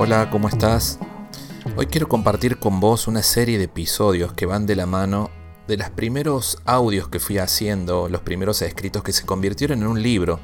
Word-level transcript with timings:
Hola, 0.00 0.30
¿cómo 0.30 0.48
estás? 0.48 1.00
Hoy 1.76 1.86
quiero 1.86 2.08
compartir 2.08 2.60
con 2.60 2.78
vos 2.78 3.08
una 3.08 3.20
serie 3.24 3.58
de 3.58 3.64
episodios 3.64 4.32
que 4.32 4.46
van 4.46 4.64
de 4.64 4.76
la 4.76 4.86
mano 4.86 5.28
de 5.66 5.76
los 5.76 5.90
primeros 5.90 6.58
audios 6.66 7.08
que 7.08 7.18
fui 7.18 7.38
haciendo, 7.38 8.08
los 8.08 8.20
primeros 8.20 8.62
escritos 8.62 9.02
que 9.02 9.12
se 9.12 9.26
convirtieron 9.26 9.80
en 9.80 9.88
un 9.88 10.00
libro 10.00 10.38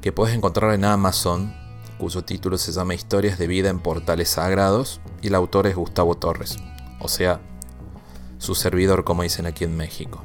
que 0.00 0.12
puedes 0.12 0.36
encontrar 0.36 0.72
en 0.72 0.84
Amazon, 0.84 1.52
cuyo 1.98 2.22
título 2.22 2.58
se 2.58 2.70
llama 2.70 2.94
Historias 2.94 3.40
de 3.40 3.48
vida 3.48 3.70
en 3.70 3.80
portales 3.80 4.28
sagrados 4.28 5.00
y 5.20 5.26
el 5.26 5.34
autor 5.34 5.66
es 5.66 5.74
Gustavo 5.74 6.14
Torres, 6.14 6.56
o 7.00 7.08
sea, 7.08 7.40
su 8.38 8.54
servidor 8.54 9.02
como 9.02 9.24
dicen 9.24 9.46
aquí 9.46 9.64
en 9.64 9.76
México. 9.76 10.22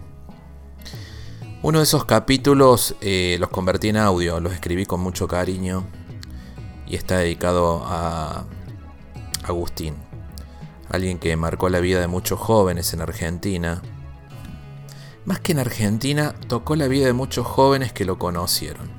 Uno 1.63 1.80
de 1.80 1.85
esos 1.85 2.05
capítulos 2.05 2.95
eh, 3.02 3.38
los 3.39 3.49
convertí 3.49 3.89
en 3.89 3.98
audio, 3.98 4.39
los 4.39 4.53
escribí 4.53 4.85
con 4.85 4.99
mucho 4.99 5.27
cariño 5.27 5.84
y 6.91 6.95
está 6.98 7.20
dedicado 7.20 7.86
a 7.86 8.44
Agustín, 9.44 9.95
alguien 10.90 11.20
que 11.20 11.38
marcó 11.38 11.70
la 11.70 11.80
vida 11.80 12.02
de 12.02 12.08
muchos 12.08 12.38
jóvenes 12.38 12.94
en 12.94 13.00
Argentina. 13.00 13.81
Más 15.23 15.40
que 15.40 15.54
en 15.54 15.59
Argentina, 15.59 16.36
tocó 16.50 16.76
la 16.76 16.90
vida 16.90 17.05
de 17.05 17.14
muchos 17.14 17.48
jóvenes 17.48 17.94
que 17.94 18.04
lo 18.04 18.20
conocieron. 18.20 18.91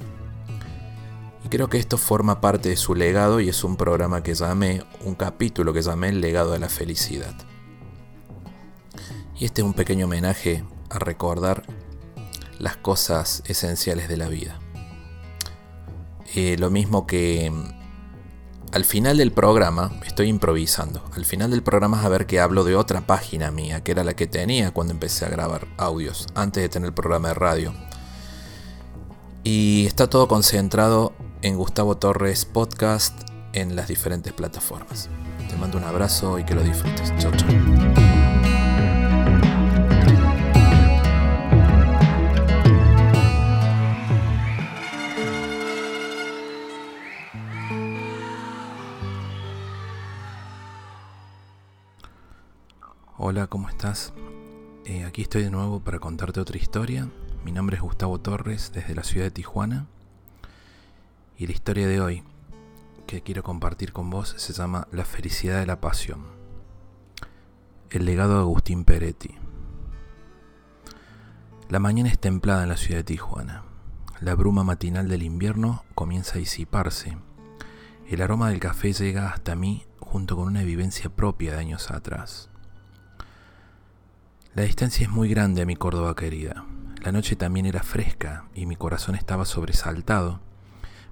Y 1.44 1.50
creo 1.50 1.68
que 1.68 1.76
esto 1.76 1.98
forma 1.98 2.40
parte 2.40 2.70
de 2.70 2.78
su 2.78 2.94
legado 2.94 3.40
y 3.40 3.50
es 3.50 3.62
un 3.62 3.76
programa 3.76 4.22
que 4.22 4.34
llamé, 4.34 4.82
un 5.04 5.14
capítulo 5.14 5.74
que 5.74 5.82
llamé 5.82 6.08
El 6.08 6.22
legado 6.22 6.52
de 6.52 6.60
la 6.60 6.70
felicidad. 6.70 7.34
Y 9.38 9.44
este 9.44 9.60
es 9.60 9.66
un 9.66 9.74
pequeño 9.74 10.06
homenaje 10.06 10.64
a 10.88 10.98
recordar 10.98 11.64
las 12.58 12.78
cosas 12.78 13.42
esenciales 13.44 14.08
de 14.08 14.16
la 14.16 14.28
vida. 14.28 14.58
Eh, 16.34 16.56
lo 16.58 16.70
mismo 16.70 17.06
que 17.06 17.52
al 18.72 18.84
final 18.86 19.18
del 19.18 19.32
programa, 19.32 19.92
estoy 20.06 20.28
improvisando, 20.28 21.04
al 21.14 21.26
final 21.26 21.50
del 21.50 21.62
programa 21.62 22.02
a 22.02 22.08
ver 22.08 22.26
que 22.26 22.40
hablo 22.40 22.64
de 22.64 22.74
otra 22.74 23.02
página 23.02 23.50
mía, 23.50 23.84
que 23.84 23.92
era 23.92 24.02
la 24.02 24.14
que 24.14 24.26
tenía 24.26 24.70
cuando 24.70 24.94
empecé 24.94 25.26
a 25.26 25.28
grabar 25.28 25.66
audios, 25.76 26.26
antes 26.34 26.62
de 26.62 26.68
tener 26.70 26.88
el 26.88 26.94
programa 26.94 27.28
de 27.28 27.34
radio. 27.34 27.74
Y 29.44 29.84
está 29.86 30.08
todo 30.08 30.26
concentrado 30.26 31.12
en 31.42 31.56
Gustavo 31.56 31.98
Torres 31.98 32.46
Podcast 32.46 33.14
en 33.52 33.76
las 33.76 33.88
diferentes 33.88 34.32
plataformas. 34.32 35.10
Te 35.50 35.56
mando 35.56 35.76
un 35.76 35.84
abrazo 35.84 36.38
y 36.38 36.44
que 36.44 36.54
lo 36.54 36.62
disfrutes. 36.62 37.12
Chau, 37.18 37.32
chau. 37.32 38.01
Hola, 53.24 53.46
¿cómo 53.46 53.68
estás? 53.68 54.12
Eh, 54.84 55.04
aquí 55.04 55.22
estoy 55.22 55.44
de 55.44 55.50
nuevo 55.52 55.78
para 55.78 56.00
contarte 56.00 56.40
otra 56.40 56.58
historia. 56.58 57.08
Mi 57.44 57.52
nombre 57.52 57.76
es 57.76 57.80
Gustavo 57.80 58.18
Torres 58.18 58.72
desde 58.74 58.96
la 58.96 59.04
ciudad 59.04 59.26
de 59.26 59.30
Tijuana. 59.30 59.86
Y 61.38 61.46
la 61.46 61.52
historia 61.52 61.86
de 61.86 62.00
hoy 62.00 62.24
que 63.06 63.22
quiero 63.22 63.44
compartir 63.44 63.92
con 63.92 64.10
vos 64.10 64.34
se 64.36 64.52
llama 64.52 64.88
La 64.90 65.04
felicidad 65.04 65.60
de 65.60 65.66
la 65.66 65.80
pasión. 65.80 66.24
El 67.90 68.06
legado 68.06 68.34
de 68.34 68.40
Agustín 68.40 68.84
Peretti. 68.84 69.36
La 71.68 71.78
mañana 71.78 72.08
es 72.08 72.18
templada 72.18 72.64
en 72.64 72.70
la 72.70 72.76
ciudad 72.76 72.98
de 72.98 73.04
Tijuana. 73.04 73.62
La 74.20 74.34
bruma 74.34 74.64
matinal 74.64 75.06
del 75.06 75.22
invierno 75.22 75.84
comienza 75.94 76.34
a 76.34 76.38
disiparse. 76.38 77.16
El 78.08 78.20
aroma 78.20 78.50
del 78.50 78.58
café 78.58 78.92
llega 78.92 79.28
hasta 79.28 79.54
mí 79.54 79.86
junto 80.00 80.34
con 80.34 80.48
una 80.48 80.64
vivencia 80.64 81.08
propia 81.08 81.52
de 81.52 81.60
años 81.60 81.92
atrás. 81.92 82.48
La 84.54 84.64
distancia 84.64 85.06
es 85.06 85.10
muy 85.10 85.30
grande 85.30 85.62
a 85.62 85.64
mi 85.64 85.76
Córdoba 85.76 86.14
querida. 86.14 86.66
La 87.02 87.10
noche 87.10 87.36
también 87.36 87.64
era 87.64 87.82
fresca 87.82 88.44
y 88.54 88.66
mi 88.66 88.76
corazón 88.76 89.14
estaba 89.14 89.46
sobresaltado 89.46 90.40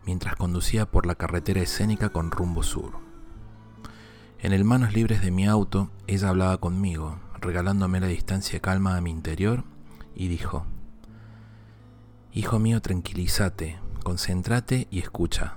mientras 0.05 0.37
conducía 0.37 0.85
por 0.85 1.07
la 1.07 1.15
carretera 1.15 1.63
escénica 1.63 2.11
con 2.11 2.33
rumbo 2.33 2.63
sur. 2.63 2.99
En 4.41 4.53
el 4.53 4.65
manos 4.65 4.93
libres 4.93 5.23
de 5.23 5.31
mi 5.31 5.47
auto, 5.47 5.91
ella 6.07 6.29
hablaba 6.29 6.59
conmigo, 6.59 7.19
regalándome 7.41 7.99
la 8.01 8.09
distancia 8.09 8.61
calma 8.61 8.99
a 8.99 9.01
mi 9.01 9.11
interior, 9.11 9.65
y 10.15 10.29
dijo, 10.29 10.67
Hijo 12.33 12.59
mío, 12.59 12.83
tranquilízate, 12.83 13.79
concéntrate 14.05 14.87
y 14.91 14.99
escucha. 14.99 15.57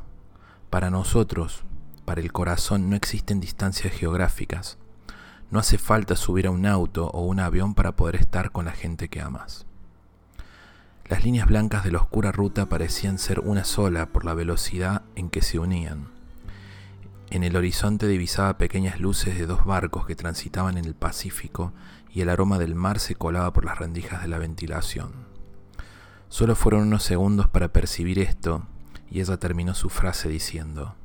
Para 0.70 0.90
nosotros, 0.90 1.66
para 2.06 2.22
el 2.22 2.32
corazón, 2.32 2.90
no 2.90 2.96
existen 2.96 3.42
distancias 3.42 3.94
geográficas, 3.94 4.78
no 5.52 5.60
hace 5.60 5.78
falta 5.78 6.16
subir 6.16 6.48
a 6.48 6.52
un 6.52 6.66
auto 6.66 7.08
o 7.08 7.22
un 7.26 7.40
avión 7.40 7.74
para 7.76 7.96
poder 7.96 8.16
estar 8.16 8.52
con 8.52 8.66
la 8.66 8.72
gente 8.72 9.10
que 9.10 9.22
amas. 9.22 9.66
Las 11.06 11.24
líneas 11.24 11.48
blancas 11.48 11.84
de 11.84 11.92
la 11.92 12.00
oscura 12.00 12.32
ruta 12.32 12.68
parecían 12.68 13.20
ser 13.20 13.40
una 13.42 13.66
sola 13.66 14.08
por 14.08 14.26
la 14.26 14.34
velocidad 14.34 15.04
en 15.16 15.30
que 15.30 15.42
se 15.42 15.60
unían. 15.60 16.08
En 17.30 17.44
el 17.44 17.56
horizonte 17.56 18.08
divisaba 18.08 18.58
pequeñas 18.58 19.00
luces 19.00 19.38
de 19.38 19.46
dos 19.46 19.66
barcos 19.66 20.06
que 20.06 20.16
transitaban 20.16 20.78
en 20.78 20.86
el 20.86 20.96
Pacífico 20.96 21.74
y 22.10 22.22
el 22.22 22.30
aroma 22.30 22.60
del 22.60 22.76
mar 22.76 23.00
se 23.00 23.16
colaba 23.16 23.52
por 23.54 23.66
las 23.66 23.80
rendijas 23.80 24.22
de 24.22 24.28
la 24.28 24.38
ventilación. 24.38 25.12
Solo 26.30 26.56
fueron 26.56 26.84
unos 26.84 27.04
segundos 27.04 27.48
para 27.48 27.74
percibir 27.74 28.20
esto 28.20 28.66
y 29.10 29.20
ella 29.20 29.38
terminó 29.38 29.76
su 29.76 29.90
frase 29.90 30.30
diciendo, 30.30 30.96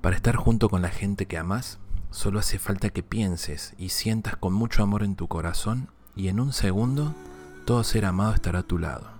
Para 0.00 0.14
estar 0.14 0.36
junto 0.36 0.68
con 0.68 0.82
la 0.82 0.90
gente 0.90 1.26
que 1.26 1.38
amas, 1.38 1.78
Solo 2.10 2.38
hace 2.38 2.58
falta 2.58 2.90
que 2.90 3.02
pienses 3.02 3.74
y 3.76 3.90
sientas 3.90 4.36
con 4.36 4.52
mucho 4.52 4.82
amor 4.82 5.02
en 5.02 5.14
tu 5.14 5.28
corazón 5.28 5.90
y 6.16 6.28
en 6.28 6.40
un 6.40 6.52
segundo 6.52 7.14
todo 7.66 7.84
ser 7.84 8.06
amado 8.06 8.32
estará 8.32 8.60
a 8.60 8.62
tu 8.62 8.78
lado. 8.78 9.10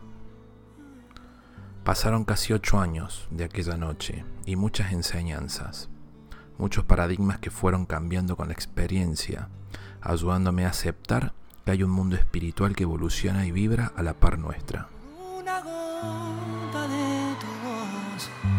Pasaron 1.85 2.25
casi 2.25 2.53
ocho 2.53 2.81
años 2.81 3.29
de 3.31 3.45
aquella 3.45 3.77
noche 3.77 4.25
y 4.47 4.57
muchas 4.57 4.93
enseñanzas, 4.93 5.89
muchos 6.57 6.85
paradigmas 6.85 7.39
que 7.39 7.51
fueron 7.51 7.87
cambiando 7.87 8.37
con 8.37 8.49
la 8.49 8.55
experiencia, 8.55 9.49
ayudándome 10.01 10.65
a 10.65 10.71
aceptar 10.71 11.35
que 11.65 11.73
hay 11.73 11.83
un 11.83 11.91
mundo 11.91 12.17
espiritual 12.17 12.75
que 12.75 12.85
evoluciona 12.85 13.47
y 13.47 13.53
vibra 13.53 13.93
a 13.97 14.03
la 14.03 14.15
par 14.15 14.39
nuestra. 14.39 14.89
En 18.45 18.58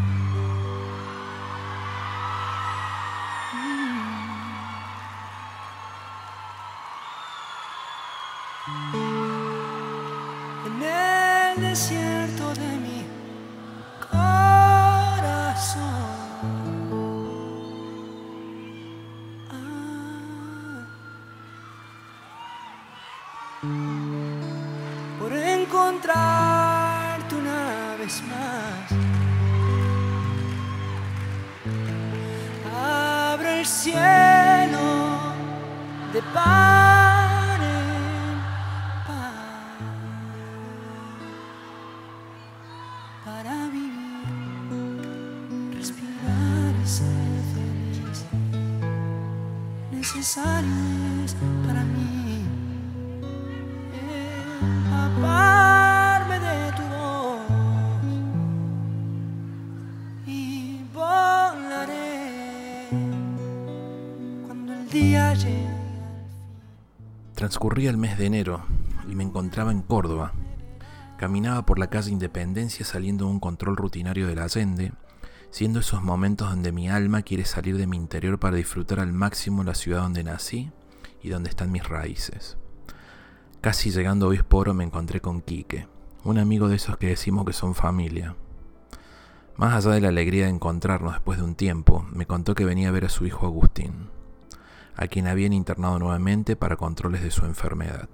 para 50.36 51.84
mí. 51.84 52.46
de 56.40 56.72
tu 56.78 56.84
voz 56.84 57.40
y 60.28 60.84
volaré 60.94 62.88
cuando 64.46 64.74
el 64.74 64.90
día. 64.90 65.34
Transcurría 67.34 67.90
el 67.90 67.98
mes 67.98 68.18
de 68.18 68.26
enero 68.28 68.62
y 69.10 69.16
me 69.16 69.24
encontraba 69.24 69.72
en 69.72 69.82
Córdoba. 69.82 70.34
Caminaba 71.18 71.66
por 71.66 71.80
la 71.80 71.88
calle 71.88 72.12
Independencia 72.12 72.86
saliendo 72.86 73.26
de 73.26 73.32
un 73.32 73.40
control 73.40 73.76
rutinario 73.76 74.28
de 74.28 74.36
la 74.36 74.44
Allende 74.44 74.92
siendo 75.52 75.80
esos 75.80 76.04
momentos 76.04 76.50
donde 76.50 76.72
mi 76.72 76.90
alma 76.90 77.24
quiere 77.24 77.46
salir 77.46 77.78
de 77.78 77.88
mi 77.88 77.98
interior 77.98 78.40
para 78.40 78.58
disfrutar 78.58 79.00
al 79.00 79.14
máximo 79.14 79.64
la 79.64 79.74
ciudad 79.74 80.02
donde 80.02 80.24
nací 80.24 80.72
y 81.22 81.30
donde 81.30 81.50
están 81.50 81.72
mis 81.72 81.88
raíces. 81.88 82.58
Casi 83.62 83.92
llegando 83.92 84.26
a 84.26 84.30
Obisporo 84.30 84.74
me 84.74 84.84
encontré 84.84 85.22
con 85.22 85.42
Quique, 85.42 85.88
un 86.24 86.38
amigo 86.38 86.70
de 86.70 86.76
esos 86.76 86.98
que 86.98 87.08
decimos 87.08 87.46
que 87.46 87.54
son 87.54 87.76
familia. 87.76 88.36
Más 89.58 89.74
allá 89.74 89.96
de 89.96 90.02
la 90.02 90.08
alegría 90.10 90.46
de 90.46 90.52
encontrarnos 90.52 91.14
después 91.14 91.40
de 91.40 91.44
un 91.44 91.56
tiempo, 91.56 92.06
me 92.14 92.26
contó 92.26 92.56
que 92.56 92.64
venía 92.64 92.90
a 92.90 92.94
ver 92.94 93.06
a 93.06 93.10
su 93.10 93.26
hijo 93.26 93.46
Agustín, 93.46 94.10
a 94.96 95.08
quien 95.08 95.28
habían 95.28 95.52
internado 95.52 96.00
nuevamente 96.00 96.56
para 96.56 96.78
controles 96.78 97.22
de 97.22 97.32
su 97.32 97.46
enfermedad. 97.46 98.08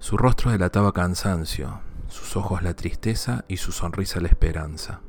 Su 0.00 0.16
rostro 0.16 0.50
delataba 0.50 0.92
cansancio, 0.92 1.80
sus 2.08 2.36
ojos 2.36 2.62
la 2.62 2.74
tristeza 2.74 3.44
y 3.46 3.58
su 3.58 3.70
sonrisa 3.70 4.20
la 4.20 4.26
esperanza. 4.26 5.00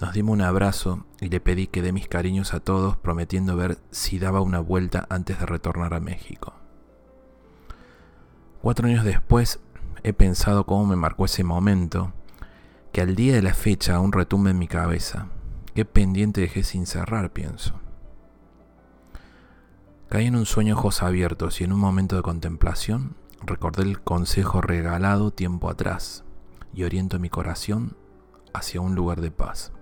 Nos 0.00 0.12
dimos 0.12 0.34
un 0.34 0.42
abrazo 0.42 1.04
y 1.20 1.28
le 1.28 1.40
pedí 1.40 1.66
que 1.66 1.82
dé 1.82 1.92
mis 1.92 2.06
cariños 2.06 2.54
a 2.54 2.60
todos, 2.60 2.96
prometiendo 2.96 3.56
ver 3.56 3.78
si 3.90 4.20
daba 4.20 4.40
una 4.40 4.60
vuelta 4.60 5.06
antes 5.10 5.40
de 5.40 5.46
retornar 5.46 5.92
a 5.92 6.00
México. 6.00 6.54
Cuatro 8.62 8.86
años 8.86 9.04
después 9.04 9.58
he 10.04 10.12
pensado 10.12 10.66
cómo 10.66 10.86
me 10.86 10.94
marcó 10.94 11.24
ese 11.24 11.42
momento, 11.42 12.12
que 12.92 13.00
al 13.00 13.16
día 13.16 13.34
de 13.34 13.42
la 13.42 13.54
fecha 13.54 13.96
aún 13.96 14.12
retumba 14.12 14.50
en 14.50 14.58
mi 14.58 14.68
cabeza. 14.68 15.26
Qué 15.74 15.84
pendiente 15.84 16.40
dejé 16.40 16.62
sin 16.62 16.86
cerrar, 16.86 17.32
pienso. 17.32 17.80
Caí 20.08 20.26
en 20.26 20.36
un 20.36 20.46
sueño 20.46 20.76
ojos 20.76 21.02
abiertos 21.02 21.60
y 21.60 21.64
en 21.64 21.72
un 21.72 21.80
momento 21.80 22.16
de 22.16 22.22
contemplación 22.22 23.16
recordé 23.42 23.82
el 23.82 24.00
consejo 24.00 24.60
regalado 24.60 25.32
tiempo 25.32 25.68
atrás 25.68 26.24
y 26.72 26.84
oriento 26.84 27.18
mi 27.18 27.28
corazón 27.28 27.96
hacia 28.54 28.80
un 28.80 28.94
lugar 28.94 29.20
de 29.20 29.30
paz. 29.30 29.72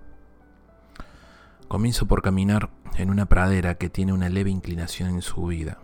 Comienzo 1.67 2.07
por 2.07 2.21
caminar 2.21 2.69
en 2.95 3.09
una 3.09 3.25
pradera 3.25 3.75
que 3.75 3.89
tiene 3.89 4.13
una 4.13 4.29
leve 4.29 4.49
inclinación 4.49 5.09
en 5.09 5.21
su 5.21 5.47
vida. 5.47 5.79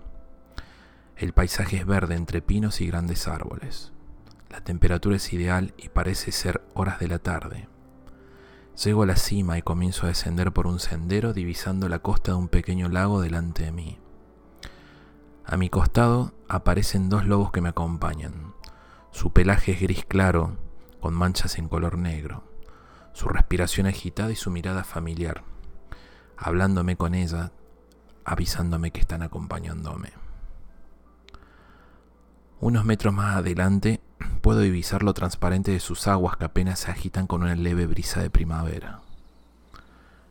El 1.18 1.34
paisaje 1.34 1.76
es 1.76 1.86
verde 1.86 2.16
entre 2.16 2.42
pinos 2.42 2.80
y 2.80 2.88
grandes 2.88 3.28
árboles. 3.28 3.92
La 4.50 4.64
temperatura 4.64 5.18
es 5.18 5.34
ideal 5.34 5.74
y 5.78 5.90
parece 5.90 6.32
ser 6.32 6.64
horas 6.74 7.00
de 7.00 7.10
la 7.10 7.20
tarde. 7.20 7.68
Llego 8.82 9.04
a 9.04 9.06
la 9.06 9.18
cima 9.18 9.58
y 9.58 9.62
comienzo 9.62 10.06
a 10.06 10.08
descender 10.08 10.54
por 10.54 10.68
un 10.68 10.80
sendero 10.80 11.34
divisando 11.34 11.90
la 11.90 12.00
costa 12.00 12.32
de 12.32 12.38
un 12.38 12.48
pequeño 12.48 12.88
lago 12.88 13.20
delante 13.20 13.64
de 13.66 13.74
mí. 13.74 14.00
A 15.46 15.58
mi 15.58 15.70
costado 15.70 16.34
aparecen 16.48 17.10
dos 17.10 17.26
lobos 17.26 17.52
que 17.52 17.60
me 17.60 17.70
acompañan. 17.70 18.54
Su 19.12 19.34
pelaje 19.34 19.74
es 19.74 19.82
gris 19.82 20.06
claro, 20.06 20.56
con 21.02 21.14
manchas 21.14 21.58
en 21.58 21.68
color 21.68 21.98
negro. 21.98 22.46
Su 23.12 23.28
respiración 23.28 23.86
agitada 23.86 24.32
y 24.32 24.38
su 24.38 24.50
mirada 24.50 24.86
familiar 24.86 25.44
hablándome 26.38 26.96
con 26.96 27.16
ella, 27.16 27.52
avisándome 28.26 28.92
que 28.92 29.00
están 29.00 29.22
acompañándome. 29.22 30.12
Unos 32.60 32.86
metros 32.86 33.14
más 33.14 33.36
adelante 33.36 34.00
puedo 34.42 34.60
divisar 34.60 35.04
lo 35.04 35.14
transparente 35.14 35.72
de 35.72 35.80
sus 35.80 36.08
aguas 36.08 36.38
que 36.38 36.46
apenas 36.46 36.80
se 36.80 36.92
agitan 36.92 37.28
con 37.28 37.44
una 37.44 37.56
leve 37.56 37.86
brisa 37.86 38.22
de 38.22 38.30
primavera. 38.30 39.02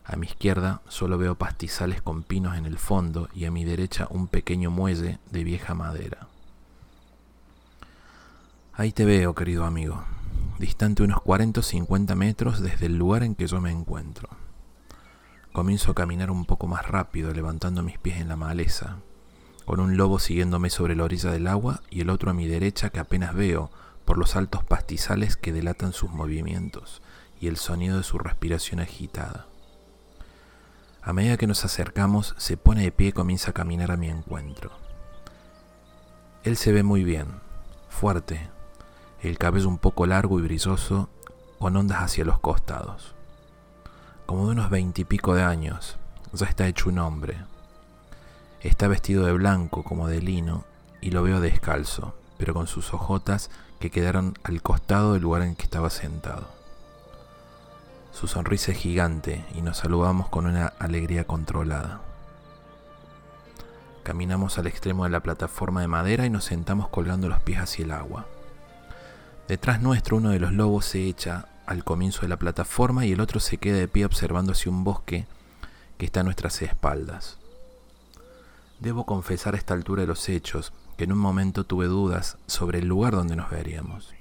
A 0.05 0.15
mi 0.15 0.27
izquierda 0.27 0.81
solo 0.87 1.17
veo 1.17 1.35
pastizales 1.35 2.01
con 2.01 2.23
pinos 2.23 2.57
en 2.57 2.65
el 2.65 2.77
fondo 2.77 3.29
y 3.33 3.45
a 3.45 3.51
mi 3.51 3.63
derecha 3.63 4.07
un 4.09 4.27
pequeño 4.27 4.69
muelle 4.69 5.19
de 5.31 5.43
vieja 5.43 5.75
madera. 5.75 6.27
Ahí 8.73 8.91
te 8.91 9.05
veo, 9.05 9.35
querido 9.35 9.65
amigo, 9.65 10.03
distante 10.59 11.03
unos 11.03 11.21
40 11.21 11.59
o 11.59 11.63
50 11.63 12.15
metros 12.15 12.61
desde 12.61 12.87
el 12.87 12.97
lugar 12.97 13.23
en 13.23 13.35
que 13.35 13.47
yo 13.47 13.61
me 13.61 13.71
encuentro. 13.71 14.29
Comienzo 15.53 15.91
a 15.91 15.93
caminar 15.93 16.31
un 16.31 16.45
poco 16.45 16.65
más 16.65 16.87
rápido, 16.87 17.31
levantando 17.31 17.83
mis 17.83 17.99
pies 17.99 18.19
en 18.19 18.27
la 18.27 18.35
maleza, 18.35 18.97
con 19.65 19.79
un 19.79 19.97
lobo 19.97 20.17
siguiéndome 20.17 20.71
sobre 20.71 20.95
la 20.95 21.03
orilla 21.03 21.29
del 21.29 21.45
agua 21.45 21.83
y 21.91 22.01
el 22.01 22.09
otro 22.09 22.31
a 22.31 22.33
mi 22.33 22.47
derecha 22.47 22.89
que 22.89 22.99
apenas 22.99 23.35
veo 23.35 23.69
por 24.03 24.17
los 24.17 24.35
altos 24.35 24.63
pastizales 24.63 25.37
que 25.37 25.53
delatan 25.53 25.93
sus 25.93 26.09
movimientos 26.09 27.03
y 27.39 27.49
el 27.49 27.57
sonido 27.57 27.97
de 27.97 28.03
su 28.03 28.17
respiración 28.17 28.79
agitada. 28.79 29.45
A 31.03 31.13
medida 31.13 31.37
que 31.37 31.45
nos 31.45 31.63
acercamos, 31.63 32.33
se 32.39 32.57
pone 32.57 32.81
de 32.81 32.91
pie 32.91 33.09
y 33.09 33.11
comienza 33.11 33.51
a 33.51 33.53
caminar 33.53 33.91
a 33.91 33.97
mi 33.97 34.09
encuentro. 34.09 34.71
Él 36.43 36.57
se 36.57 36.71
ve 36.71 36.81
muy 36.81 37.03
bien, 37.03 37.27
fuerte, 37.89 38.49
el 39.21 39.37
cabello 39.37 39.69
un 39.69 39.77
poco 39.77 40.07
largo 40.07 40.39
y 40.39 40.41
brilloso, 40.41 41.11
con 41.59 41.77
ondas 41.77 41.99
hacia 41.99 42.25
los 42.25 42.39
costados 42.39 43.13
como 44.25 44.45
de 44.45 44.53
unos 44.53 44.69
veintipico 44.69 45.35
de 45.35 45.43
años, 45.43 45.97
ya 46.31 46.45
está 46.45 46.67
hecho 46.67 46.89
un 46.89 46.99
hombre. 46.99 47.37
Está 48.61 48.87
vestido 48.87 49.25
de 49.25 49.33
blanco 49.33 49.83
como 49.83 50.07
de 50.07 50.21
lino 50.21 50.63
y 51.01 51.11
lo 51.11 51.23
veo 51.23 51.41
descalzo, 51.41 52.15
pero 52.37 52.53
con 52.53 52.67
sus 52.67 52.93
ojotas 52.93 53.49
que 53.79 53.91
quedaron 53.91 54.37
al 54.43 54.61
costado 54.61 55.13
del 55.13 55.23
lugar 55.23 55.41
en 55.41 55.55
que 55.55 55.63
estaba 55.63 55.89
sentado. 55.89 56.47
Su 58.11 58.27
sonrisa 58.27 58.71
es 58.71 58.77
gigante 58.77 59.45
y 59.53 59.61
nos 59.61 59.77
saludamos 59.77 60.29
con 60.29 60.45
una 60.45 60.67
alegría 60.79 61.25
controlada. 61.25 61.99
Caminamos 64.03 64.57
al 64.57 64.67
extremo 64.67 65.03
de 65.03 65.09
la 65.09 65.21
plataforma 65.21 65.81
de 65.81 65.87
madera 65.87 66.25
y 66.25 66.29
nos 66.29 66.45
sentamos 66.45 66.89
colgando 66.89 67.27
los 67.27 67.41
pies 67.41 67.59
hacia 67.59 67.85
el 67.85 67.91
agua. 67.91 68.25
Detrás 69.47 69.81
nuestro 69.81 70.17
uno 70.17 70.29
de 70.29 70.39
los 70.39 70.53
lobos 70.53 70.85
se 70.85 71.07
echa 71.07 71.47
al 71.65 71.83
comienzo 71.83 72.21
de 72.21 72.27
la 72.27 72.37
plataforma 72.37 73.05
y 73.05 73.11
el 73.11 73.21
otro 73.21 73.39
se 73.39 73.57
queda 73.57 73.77
de 73.77 73.87
pie 73.87 74.05
observando 74.05 74.51
hacia 74.51 74.71
un 74.71 74.83
bosque 74.83 75.25
que 75.97 76.05
está 76.05 76.21
a 76.21 76.23
nuestras 76.23 76.61
espaldas. 76.61 77.37
Debo 78.79 79.05
confesar 79.05 79.55
a 79.55 79.57
esta 79.57 79.73
altura 79.73 80.01
de 80.01 80.07
los 80.07 80.27
hechos 80.29 80.73
que 80.97 81.05
en 81.05 81.13
un 81.13 81.19
momento 81.19 81.63
tuve 81.63 81.87
dudas 81.87 82.37
sobre 82.47 82.79
el 82.79 82.87
lugar 82.87 83.13
donde 83.13 83.35
nos 83.35 83.49
veríamos. 83.49 84.13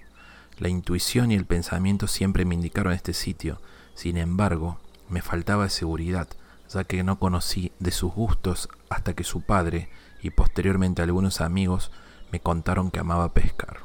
La 0.58 0.68
intuición 0.68 1.32
y 1.32 1.34
el 1.34 1.46
pensamiento 1.46 2.06
siempre 2.06 2.44
me 2.44 2.54
indicaron 2.54 2.92
este 2.92 3.12
sitio, 3.12 3.60
sin 3.94 4.16
embargo, 4.16 4.78
me 5.08 5.22
faltaba 5.22 5.68
seguridad, 5.68 6.28
ya 6.72 6.84
que 6.84 7.02
no 7.02 7.18
conocí 7.18 7.72
de 7.80 7.90
sus 7.90 8.12
gustos 8.12 8.68
hasta 8.88 9.14
que 9.14 9.24
su 9.24 9.42
padre 9.42 9.88
y 10.22 10.30
posteriormente 10.30 11.02
algunos 11.02 11.40
amigos 11.40 11.90
me 12.30 12.40
contaron 12.40 12.90
que 12.90 13.00
amaba 13.00 13.34
pescar. 13.34 13.80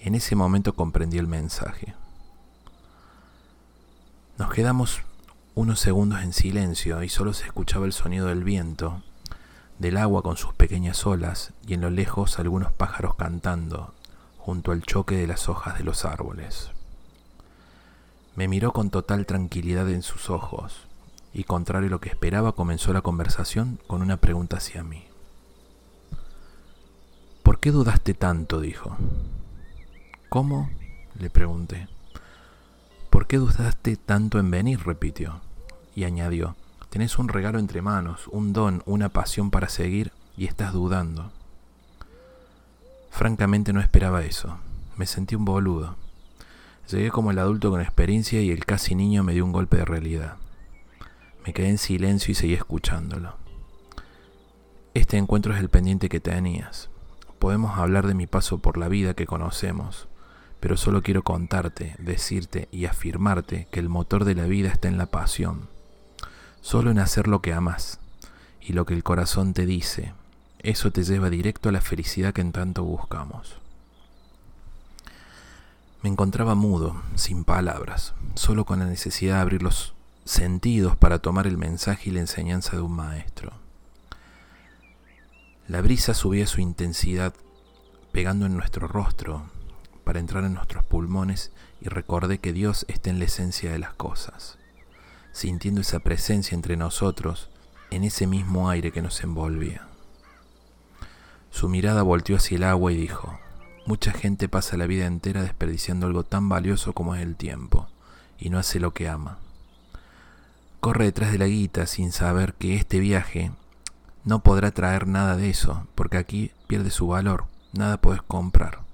En 0.00 0.14
ese 0.14 0.36
momento 0.36 0.74
comprendí 0.74 1.18
el 1.18 1.26
mensaje. 1.26 1.94
Nos 4.38 4.52
quedamos 4.52 5.00
unos 5.54 5.80
segundos 5.80 6.20
en 6.20 6.34
silencio 6.34 7.02
y 7.02 7.08
solo 7.08 7.32
se 7.32 7.46
escuchaba 7.46 7.86
el 7.86 7.94
sonido 7.94 8.26
del 8.26 8.44
viento, 8.44 9.02
del 9.78 9.96
agua 9.96 10.22
con 10.22 10.36
sus 10.36 10.52
pequeñas 10.52 11.06
olas 11.06 11.54
y 11.66 11.72
en 11.72 11.80
lo 11.80 11.88
lejos 11.88 12.38
algunos 12.38 12.70
pájaros 12.70 13.14
cantando 13.14 13.94
junto 14.36 14.72
al 14.72 14.82
choque 14.82 15.16
de 15.16 15.26
las 15.26 15.48
hojas 15.48 15.78
de 15.78 15.84
los 15.84 16.04
árboles. 16.04 16.70
Me 18.34 18.46
miró 18.46 18.74
con 18.74 18.90
total 18.90 19.24
tranquilidad 19.24 19.88
en 19.88 20.02
sus 20.02 20.28
ojos 20.28 20.86
y 21.32 21.44
contrario 21.44 21.88
a 21.88 21.92
lo 21.92 22.00
que 22.00 22.10
esperaba 22.10 22.52
comenzó 22.52 22.92
la 22.92 23.00
conversación 23.00 23.80
con 23.86 24.02
una 24.02 24.18
pregunta 24.18 24.58
hacia 24.58 24.82
mí. 24.82 25.06
¿Por 27.42 27.58
qué 27.58 27.70
dudaste 27.70 28.12
tanto? 28.12 28.60
dijo. 28.60 28.98
¿Cómo? 30.28 30.68
le 31.18 31.30
pregunté. 31.30 31.88
¿Por 33.26 33.30
qué 33.32 33.38
dudaste 33.38 33.96
tanto 33.96 34.38
en 34.38 34.52
venir? 34.52 34.86
repitió. 34.86 35.40
Y 35.96 36.04
añadió, 36.04 36.54
tenés 36.90 37.18
un 37.18 37.26
regalo 37.26 37.58
entre 37.58 37.82
manos, 37.82 38.28
un 38.28 38.52
don, 38.52 38.84
una 38.86 39.08
pasión 39.08 39.50
para 39.50 39.68
seguir, 39.68 40.12
y 40.36 40.44
estás 40.44 40.72
dudando. 40.72 41.32
Francamente 43.10 43.72
no 43.72 43.80
esperaba 43.80 44.22
eso. 44.22 44.58
Me 44.96 45.06
sentí 45.06 45.34
un 45.34 45.44
boludo. 45.44 45.96
Llegué 46.88 47.10
como 47.10 47.32
el 47.32 47.40
adulto 47.40 47.72
con 47.72 47.80
experiencia 47.80 48.40
y 48.40 48.52
el 48.52 48.64
casi 48.64 48.94
niño 48.94 49.24
me 49.24 49.32
dio 49.32 49.44
un 49.44 49.50
golpe 49.50 49.78
de 49.78 49.86
realidad. 49.86 50.36
Me 51.44 51.52
quedé 51.52 51.70
en 51.70 51.78
silencio 51.78 52.30
y 52.30 52.36
seguí 52.36 52.54
escuchándolo. 52.54 53.34
Este 54.94 55.16
encuentro 55.16 55.52
es 55.52 55.58
el 55.58 55.68
pendiente 55.68 56.08
que 56.08 56.20
tenías. 56.20 56.90
Podemos 57.40 57.76
hablar 57.76 58.06
de 58.06 58.14
mi 58.14 58.28
paso 58.28 58.58
por 58.58 58.78
la 58.78 58.86
vida 58.86 59.14
que 59.14 59.26
conocemos, 59.26 60.06
pero 60.60 60.76
solo 60.76 61.02
quiero 61.02 61.22
contarte, 61.22 61.96
decirte 61.98 62.68
y 62.72 62.86
afirmarte 62.86 63.68
que 63.70 63.80
el 63.80 63.88
motor 63.88 64.24
de 64.24 64.34
la 64.34 64.44
vida 64.44 64.68
está 64.68 64.88
en 64.88 64.98
la 64.98 65.06
pasión, 65.06 65.68
solo 66.60 66.90
en 66.90 66.98
hacer 66.98 67.28
lo 67.28 67.42
que 67.42 67.52
amas 67.52 68.00
y 68.60 68.72
lo 68.72 68.86
que 68.86 68.94
el 68.94 69.04
corazón 69.04 69.54
te 69.54 69.66
dice, 69.66 70.12
eso 70.58 70.90
te 70.90 71.04
lleva 71.04 71.30
directo 71.30 71.68
a 71.68 71.72
la 71.72 71.80
felicidad 71.80 72.32
que 72.32 72.40
en 72.40 72.52
tanto 72.52 72.82
buscamos. 72.82 73.58
Me 76.02 76.10
encontraba 76.10 76.54
mudo, 76.54 77.02
sin 77.14 77.44
palabras, 77.44 78.14
solo 78.34 78.64
con 78.64 78.78
la 78.78 78.86
necesidad 78.86 79.36
de 79.36 79.40
abrir 79.40 79.62
los 79.62 79.94
sentidos 80.24 80.96
para 80.96 81.20
tomar 81.20 81.46
el 81.46 81.56
mensaje 81.56 82.10
y 82.10 82.12
la 82.12 82.20
enseñanza 82.20 82.76
de 82.76 82.82
un 82.82 82.92
maestro. 82.92 83.52
La 85.68 85.80
brisa 85.80 86.14
subía 86.14 86.46
su 86.46 86.60
intensidad 86.60 87.34
pegando 88.12 88.46
en 88.46 88.56
nuestro 88.56 88.88
rostro, 88.88 89.46
para 90.06 90.20
entrar 90.20 90.44
en 90.44 90.54
nuestros 90.54 90.84
pulmones 90.84 91.50
y 91.80 91.88
recordé 91.88 92.38
que 92.38 92.52
Dios 92.52 92.86
está 92.88 93.10
en 93.10 93.18
la 93.18 93.24
esencia 93.24 93.72
de 93.72 93.80
las 93.80 93.92
cosas, 93.92 94.56
sintiendo 95.32 95.80
esa 95.80 95.98
presencia 95.98 96.54
entre 96.54 96.76
nosotros 96.76 97.50
en 97.90 98.04
ese 98.04 98.28
mismo 98.28 98.70
aire 98.70 98.92
que 98.92 99.02
nos 99.02 99.20
envolvía. 99.24 99.88
Su 101.50 101.68
mirada 101.68 102.02
volteó 102.02 102.36
hacia 102.36 102.56
el 102.56 102.62
agua 102.62 102.92
y 102.92 102.96
dijo, 102.96 103.36
mucha 103.84 104.12
gente 104.12 104.48
pasa 104.48 104.76
la 104.76 104.86
vida 104.86 105.06
entera 105.06 105.42
desperdiciando 105.42 106.06
algo 106.06 106.22
tan 106.22 106.48
valioso 106.48 106.92
como 106.92 107.16
es 107.16 107.22
el 107.22 107.34
tiempo, 107.34 107.88
y 108.38 108.50
no 108.50 108.60
hace 108.60 108.78
lo 108.78 108.94
que 108.94 109.08
ama. 109.08 109.38
Corre 110.78 111.06
detrás 111.06 111.32
de 111.32 111.38
la 111.38 111.46
guita 111.46 111.84
sin 111.88 112.12
saber 112.12 112.54
que 112.54 112.76
este 112.76 113.00
viaje 113.00 113.50
no 114.22 114.38
podrá 114.44 114.70
traer 114.70 115.08
nada 115.08 115.36
de 115.36 115.50
eso, 115.50 115.88
porque 115.96 116.16
aquí 116.16 116.52
pierde 116.68 116.92
su 116.92 117.08
valor, 117.08 117.46
nada 117.72 118.00
puedes 118.00 118.22
comprar. 118.22 118.85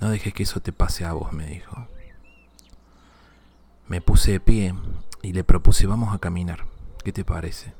No 0.00 0.10
dejes 0.10 0.32
que 0.32 0.44
eso 0.44 0.60
te 0.60 0.72
pase 0.72 1.04
a 1.04 1.12
vos, 1.12 1.32
me 1.32 1.46
dijo. 1.46 1.86
Me 3.86 4.00
puse 4.00 4.32
de 4.32 4.40
pie 4.40 4.74
y 5.22 5.32
le 5.32 5.44
propuse 5.44 5.86
vamos 5.86 6.14
a 6.14 6.18
caminar. 6.18 6.64
¿Qué 7.04 7.12
te 7.12 7.24
parece? 7.24 7.74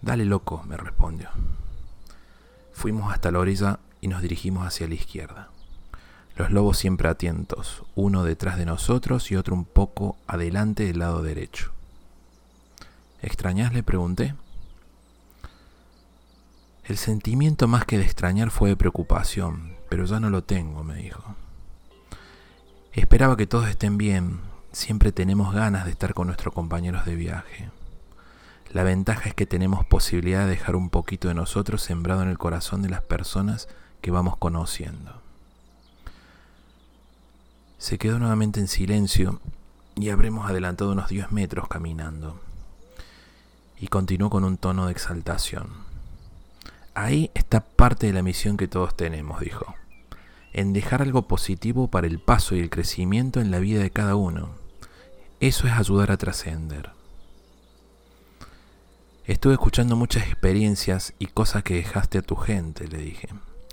Dale 0.00 0.24
loco, 0.24 0.62
me 0.64 0.76
respondió. 0.76 1.30
Fuimos 2.72 3.12
hasta 3.12 3.30
la 3.30 3.38
orilla 3.38 3.80
y 4.00 4.08
nos 4.08 4.22
dirigimos 4.22 4.66
hacia 4.66 4.88
la 4.88 4.94
izquierda. 4.94 5.48
Los 6.36 6.50
lobos 6.50 6.78
siempre 6.78 7.08
atentos, 7.08 7.84
uno 7.94 8.24
detrás 8.24 8.56
de 8.56 8.66
nosotros 8.66 9.30
y 9.30 9.36
otro 9.36 9.54
un 9.54 9.64
poco 9.64 10.16
adelante 10.26 10.84
del 10.84 10.98
lado 10.98 11.22
derecho. 11.22 11.72
¿Extrañas? 13.20 13.72
le 13.72 13.82
pregunté. 13.82 14.34
El 16.84 16.96
sentimiento 16.96 17.68
más 17.68 17.84
que 17.84 17.98
de 17.98 18.04
extrañar 18.04 18.50
fue 18.50 18.70
de 18.70 18.76
preocupación, 18.76 19.76
pero 19.92 20.06
ya 20.06 20.18
no 20.20 20.30
lo 20.30 20.42
tengo, 20.42 20.82
me 20.82 20.94
dijo. 20.94 21.22
Esperaba 22.94 23.36
que 23.36 23.46
todos 23.46 23.68
estén 23.68 23.98
bien, 23.98 24.40
siempre 24.72 25.12
tenemos 25.12 25.52
ganas 25.52 25.84
de 25.84 25.90
estar 25.90 26.14
con 26.14 26.28
nuestros 26.28 26.54
compañeros 26.54 27.04
de 27.04 27.14
viaje. 27.14 27.68
La 28.70 28.84
ventaja 28.84 29.28
es 29.28 29.34
que 29.34 29.44
tenemos 29.44 29.84
posibilidad 29.84 30.44
de 30.46 30.52
dejar 30.52 30.76
un 30.76 30.88
poquito 30.88 31.28
de 31.28 31.34
nosotros 31.34 31.82
sembrado 31.82 32.22
en 32.22 32.30
el 32.30 32.38
corazón 32.38 32.80
de 32.80 32.88
las 32.88 33.02
personas 33.02 33.68
que 34.00 34.10
vamos 34.10 34.38
conociendo. 34.38 35.20
Se 37.76 37.98
quedó 37.98 38.18
nuevamente 38.18 38.60
en 38.60 38.68
silencio 38.68 39.40
y 39.94 40.08
habremos 40.08 40.48
adelantado 40.48 40.92
unos 40.92 41.10
10 41.10 41.32
metros 41.32 41.68
caminando. 41.68 42.40
Y 43.78 43.88
continuó 43.88 44.30
con 44.30 44.44
un 44.44 44.56
tono 44.56 44.86
de 44.86 44.92
exaltación. 44.92 45.68
Ahí 46.94 47.30
está 47.34 47.60
parte 47.60 48.06
de 48.06 48.14
la 48.14 48.22
misión 48.22 48.56
que 48.56 48.68
todos 48.68 48.96
tenemos, 48.96 49.38
dijo, 49.40 49.74
en 50.52 50.72
dejar 50.72 51.02
algo 51.02 51.22
positivo 51.22 51.88
para 51.88 52.06
el 52.06 52.18
paso 52.18 52.54
y 52.54 52.60
el 52.60 52.70
crecimiento 52.70 53.40
en 53.40 53.50
la 53.50 53.58
vida 53.58 53.82
de 53.82 53.90
cada 53.90 54.16
uno. 54.16 54.50
Eso 55.40 55.66
es 55.66 55.72
ayudar 55.72 56.12
a 56.12 56.16
trascender. 56.16 56.90
Estuve 59.24 59.54
escuchando 59.54 59.96
muchas 59.96 60.26
experiencias 60.26 61.14
y 61.18 61.26
cosas 61.26 61.62
que 61.62 61.74
dejaste 61.74 62.18
a 62.18 62.22
tu 62.22 62.36
gente, 62.36 62.88
le 62.88 62.98
dije, 62.98 63.28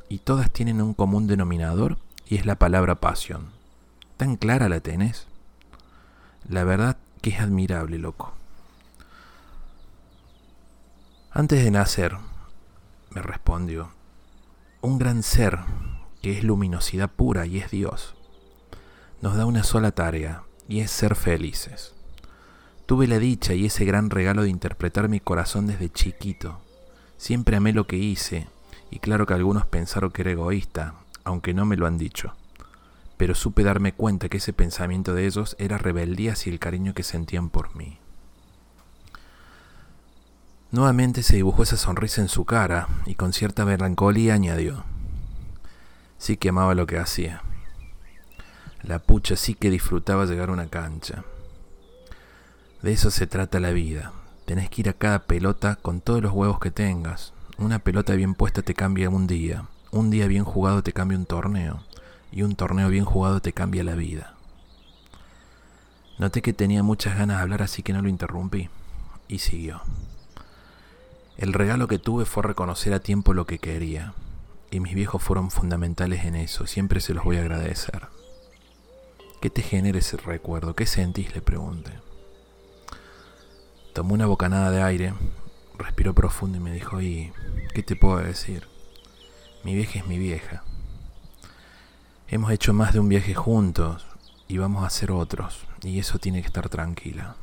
y 0.08 0.20
todas 0.20 0.52
tienen 0.52 0.82
un 0.82 0.94
común 0.94 1.28
denominador 1.28 1.98
y 2.28 2.36
es 2.36 2.46
la 2.46 2.56
palabra 2.56 2.96
pasión. 2.96 3.52
¿Tan 4.18 4.36
clara 4.36 4.70
la 4.70 4.80
tenés? 4.80 5.28
La 6.48 6.64
verdad 6.64 6.98
que 7.22 7.32
es 7.32 7.40
admirable, 7.40 7.98
loco. 7.98 8.34
Antes 11.32 11.64
de 11.64 11.72
nacer, 11.72 12.18
me 13.12 13.22
respondió, 13.22 13.92
un 14.82 14.98
gran 14.98 15.24
ser 15.24 15.60
que 16.22 16.38
es 16.38 16.44
luminosidad 16.44 17.10
pura 17.10 17.46
y 17.46 17.58
es 17.58 17.72
Dios, 17.72 18.16
nos 19.22 19.36
da 19.36 19.46
una 19.46 19.64
sola 19.64 19.92
tarea 19.92 20.44
y 20.68 20.80
es 20.80 20.92
ser 20.92 21.16
felices. 21.16 21.94
Tuve 22.86 23.08
la 23.08 23.20
dicha 23.20 23.54
y 23.54 23.66
ese 23.66 23.86
gran 23.86 24.10
regalo 24.10 24.44
de 24.44 24.50
interpretar 24.50 25.10
mi 25.10 25.20
corazón 25.20 25.68
desde 25.68 25.92
chiquito. 25.92 26.60
Siempre 27.18 27.58
amé 27.58 27.74
lo 27.74 27.86
que 27.86 27.98
hice, 27.98 28.48
y 28.90 29.00
claro 29.00 29.26
que 29.26 29.34
algunos 29.34 29.66
pensaron 29.66 30.12
que 30.12 30.22
era 30.22 30.32
egoísta, 30.32 30.96
aunque 31.24 31.54
no 31.54 31.66
me 31.66 31.78
lo 31.78 31.86
han 31.86 31.98
dicho. 31.98 32.34
Pero 33.18 33.36
supe 33.36 33.64
darme 33.64 33.94
cuenta 33.94 34.30
que 34.30 34.38
ese 34.38 34.54
pensamiento 34.54 35.14
de 35.14 35.28
ellos 35.28 35.56
era 35.60 35.78
rebeldía 35.78 36.34
hacia 36.34 36.52
el 36.52 36.60
cariño 36.60 36.94
que 36.94 37.04
sentían 37.04 37.50
por 37.50 37.76
mí. 37.76 38.00
Nuevamente 40.72 41.24
se 41.24 41.36
dibujó 41.36 41.64
esa 41.64 41.78
sonrisa 41.78 42.22
en 42.22 42.30
su 42.30 42.46
cara 42.46 42.88
y 43.06 43.16
con 43.16 43.34
cierta 43.34 43.66
melancolía 43.66 44.36
añadió, 44.36 44.86
sí 46.20 46.38
que 46.38 46.50
amaba 46.50 46.76
lo 46.76 46.86
que 46.86 47.00
hacía. 47.00 47.42
La 48.84 49.00
pucha 49.00 49.36
sí 49.36 49.56
que 49.56 49.72
disfrutaba 49.72 50.26
llegar 50.26 50.50
a 50.50 50.54
una 50.54 50.68
cancha. 50.68 51.24
De 52.84 52.94
eso 52.94 53.10
se 53.10 53.26
trata 53.26 53.60
la 53.60 53.72
vida. 53.72 54.12
Tenés 54.46 54.70
que 54.70 54.82
ir 54.82 54.90
a 54.90 54.94
cada 54.94 55.24
pelota 55.24 55.76
con 55.76 56.02
todos 56.02 56.22
los 56.22 56.32
huevos 56.32 56.60
que 56.60 56.72
tengas. 56.72 57.34
Una 57.58 57.80
pelota 57.80 58.14
bien 58.14 58.36
puesta 58.36 58.62
te 58.62 58.74
cambia 58.74 59.10
un 59.10 59.28
día. 59.28 59.66
Un 59.92 60.10
día 60.10 60.28
bien 60.28 60.44
jugado 60.44 60.84
te 60.84 60.94
cambia 60.94 61.18
un 61.18 61.26
torneo. 61.26 61.84
Y 62.32 62.44
un 62.44 62.56
torneo 62.56 62.90
bien 62.90 63.06
jugado 63.06 63.42
te 63.42 63.54
cambia 63.54 63.84
la 63.84 63.96
vida. 63.96 64.36
Noté 66.20 66.42
que 66.42 66.54
tenía 66.54 66.84
muchas 66.84 67.18
ganas 67.18 67.38
de 67.38 67.44
hablar 67.44 67.62
así 67.64 67.82
que 67.82 67.94
no 67.94 68.02
lo 68.02 68.10
interrumpí. 68.10 68.70
Y 69.28 69.40
siguió. 69.40 69.82
El 71.38 71.54
regalo 71.54 71.88
que 71.88 72.00
tuve 72.00 72.26
fue 72.26 72.44
reconocer 72.44 72.94
a 72.94 73.00
tiempo 73.00 73.34
lo 73.34 73.46
que 73.46 73.60
quería. 73.60 74.14
Y 74.72 74.80
mis 74.80 74.94
viejos 74.94 75.22
fueron 75.22 75.52
fundamentales 75.52 76.26
en 76.26 76.36
eso. 76.36 76.68
Siempre 76.68 77.02
se 77.02 77.14
los 77.14 77.24
voy 77.24 77.38
a 77.38 77.42
agradecer. 77.42 78.08
¿Qué 79.42 79.50
te 79.50 79.62
genera 79.62 80.00
ese 80.00 80.18
recuerdo? 80.18 80.76
¿Qué 80.76 80.86
sentís? 80.86 81.34
Le 81.34 81.42
pregunté. 81.42 81.94
Tomó 83.94 84.14
una 84.14 84.28
bocanada 84.28 84.70
de 84.70 84.82
aire, 84.82 85.14
respiró 85.78 86.14
profundo 86.14 86.58
y 86.58 86.62
me 86.62 86.72
dijo, 86.72 87.02
¿y 87.02 87.34
qué 87.74 87.82
te 87.82 87.96
puedo 87.96 88.18
decir? 88.18 88.68
Mi 89.64 89.76
vieja 89.76 90.00
es 90.00 90.08
mi 90.08 90.18
vieja. 90.18 90.64
Hemos 92.28 92.52
hecho 92.52 92.74
más 92.74 92.94
de 92.94 93.00
un 93.00 93.10
viaje 93.10 93.34
juntos 93.34 94.06
y 94.48 94.58
vamos 94.58 94.84
a 94.84 94.88
hacer 94.88 95.12
otros, 95.12 95.66
y 95.82 96.00
eso 96.00 96.20
tiene 96.20 96.42
que 96.42 96.48
estar 96.48 96.70
tranquila. 96.70 97.36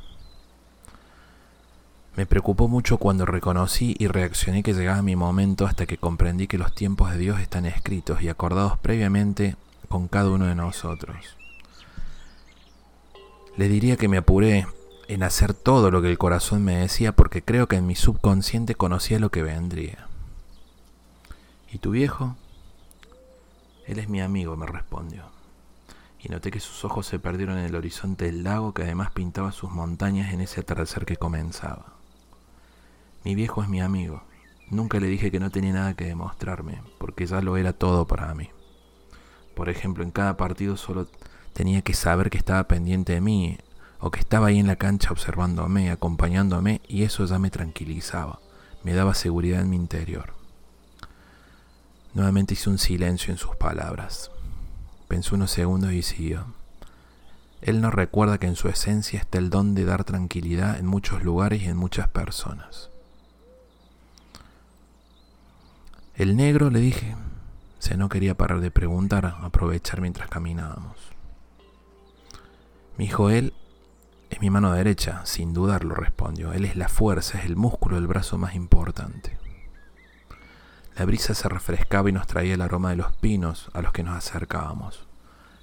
Me 2.17 2.25
preocupó 2.25 2.67
mucho 2.67 2.97
cuando 2.97 3.27
reconocí 3.27 3.95
y 3.99 4.07
reaccioné 4.07 4.63
que 4.63 4.73
llegaba 4.73 5.03
mi 5.03 5.15
momento 5.15 5.67
hasta 5.67 5.85
que 5.85 5.99
comprendí 5.99 6.47
que 6.47 6.57
los 6.57 6.73
tiempos 6.73 7.11
de 7.11 7.19
Dios 7.19 7.39
están 7.39 7.67
escritos 7.67 8.23
y 8.23 8.27
acordados 8.27 8.79
previamente 8.79 9.55
con 9.87 10.07
cada 10.07 10.31
uno 10.31 10.47
de 10.47 10.55
nosotros. 10.55 11.37
Le 13.55 13.69
diría 13.69 13.97
que 13.97 14.07
me 14.07 14.17
apuré 14.17 14.65
en 15.07 15.21
hacer 15.21 15.53
todo 15.53 15.91
lo 15.91 16.01
que 16.01 16.09
el 16.09 16.17
corazón 16.17 16.63
me 16.63 16.77
decía 16.77 17.11
porque 17.11 17.43
creo 17.43 17.67
que 17.67 17.75
en 17.75 17.85
mi 17.85 17.93
subconsciente 17.93 18.73
conocía 18.73 19.19
lo 19.19 19.29
que 19.29 19.43
vendría. 19.43 20.07
¿Y 21.71 21.77
tu 21.77 21.91
viejo? 21.91 22.35
Él 23.85 23.99
es 23.99 24.09
mi 24.09 24.21
amigo, 24.21 24.57
me 24.57 24.65
respondió. 24.65 25.25
Y 26.19 26.29
noté 26.29 26.49
que 26.49 26.59
sus 26.59 26.83
ojos 26.83 27.05
se 27.05 27.19
perdieron 27.19 27.59
en 27.59 27.65
el 27.65 27.75
horizonte 27.75 28.25
del 28.25 28.43
lago 28.43 28.73
que 28.73 28.81
además 28.81 29.11
pintaba 29.11 29.51
sus 29.51 29.69
montañas 29.69 30.33
en 30.33 30.41
ese 30.41 30.61
atardecer 30.61 31.05
que 31.05 31.17
comenzaba. 31.17 31.96
Mi 33.27 33.35
viejo 33.35 33.61
es 33.61 33.67
mi 33.67 33.81
amigo. 33.81 34.23
Nunca 34.69 35.01
le 35.01 35.07
dije 35.07 35.31
que 35.31 35.41
no 35.41 35.49
tenía 35.49 35.73
nada 35.73 35.95
que 35.95 36.05
demostrarme, 36.05 36.81
porque 36.97 37.25
ya 37.25 37.41
lo 37.41 37.57
era 37.57 37.73
todo 37.73 38.07
para 38.07 38.33
mí. 38.33 38.51
Por 39.53 39.67
ejemplo, 39.67 40.05
en 40.05 40.11
cada 40.11 40.37
partido 40.37 40.77
solo 40.77 41.09
tenía 41.51 41.81
que 41.81 41.93
saber 41.93 42.29
que 42.29 42.37
estaba 42.37 42.69
pendiente 42.69 43.11
de 43.11 43.19
mí, 43.19 43.57
o 43.99 44.11
que 44.11 44.21
estaba 44.21 44.47
ahí 44.47 44.59
en 44.59 44.67
la 44.67 44.77
cancha 44.77 45.11
observándome, 45.11 45.91
acompañándome, 45.91 46.79
y 46.87 47.03
eso 47.03 47.25
ya 47.25 47.37
me 47.37 47.49
tranquilizaba, 47.49 48.39
me 48.85 48.93
daba 48.93 49.13
seguridad 49.13 49.59
en 49.59 49.71
mi 49.71 49.75
interior. 49.75 50.31
Nuevamente 52.13 52.53
hice 52.53 52.69
un 52.69 52.77
silencio 52.77 53.33
en 53.33 53.37
sus 53.37 53.57
palabras. 53.57 54.31
Pensó 55.09 55.35
unos 55.35 55.51
segundos 55.51 55.91
y 55.91 56.01
siguió. 56.01 56.45
Él 57.59 57.81
no 57.81 57.91
recuerda 57.91 58.37
que 58.37 58.47
en 58.47 58.55
su 58.55 58.69
esencia 58.69 59.19
está 59.19 59.37
el 59.37 59.49
don 59.49 59.75
de 59.75 59.83
dar 59.83 60.05
tranquilidad 60.05 60.79
en 60.79 60.85
muchos 60.85 61.25
lugares 61.25 61.61
y 61.61 61.65
en 61.65 61.75
muchas 61.75 62.07
personas. 62.07 62.89
El 66.17 66.35
negro, 66.35 66.71
le 66.71 66.79
dije, 66.79 67.15
se 67.77 67.95
no 67.95 68.09
quería 68.09 68.35
parar 68.35 68.59
de 68.59 68.71
preguntar, 68.71 69.37
aprovechar 69.39 70.01
mientras 70.01 70.27
caminábamos. 70.29 70.97
Mi 72.97 73.07
Joel 73.07 73.53
es 74.31 74.41
mi 74.41 74.49
mano 74.49 74.71
derecha, 74.71 75.21
sin 75.25 75.53
dudarlo, 75.53 75.93
respondió. 75.93 76.53
Él 76.53 76.65
es 76.65 76.75
la 76.75 76.89
fuerza, 76.89 77.37
es 77.37 77.45
el 77.45 77.55
músculo 77.55 77.97
del 77.97 78.07
brazo 78.07 78.39
más 78.39 78.55
importante. 78.55 79.37
La 80.97 81.05
brisa 81.05 81.35
se 81.35 81.47
refrescaba 81.49 82.09
y 82.09 82.13
nos 82.13 82.25
traía 82.25 82.55
el 82.55 82.61
aroma 82.61 82.89
de 82.89 82.95
los 82.95 83.11
pinos 83.17 83.69
a 83.73 83.83
los 83.83 83.93
que 83.93 84.01
nos 84.01 84.17
acercábamos. 84.17 85.05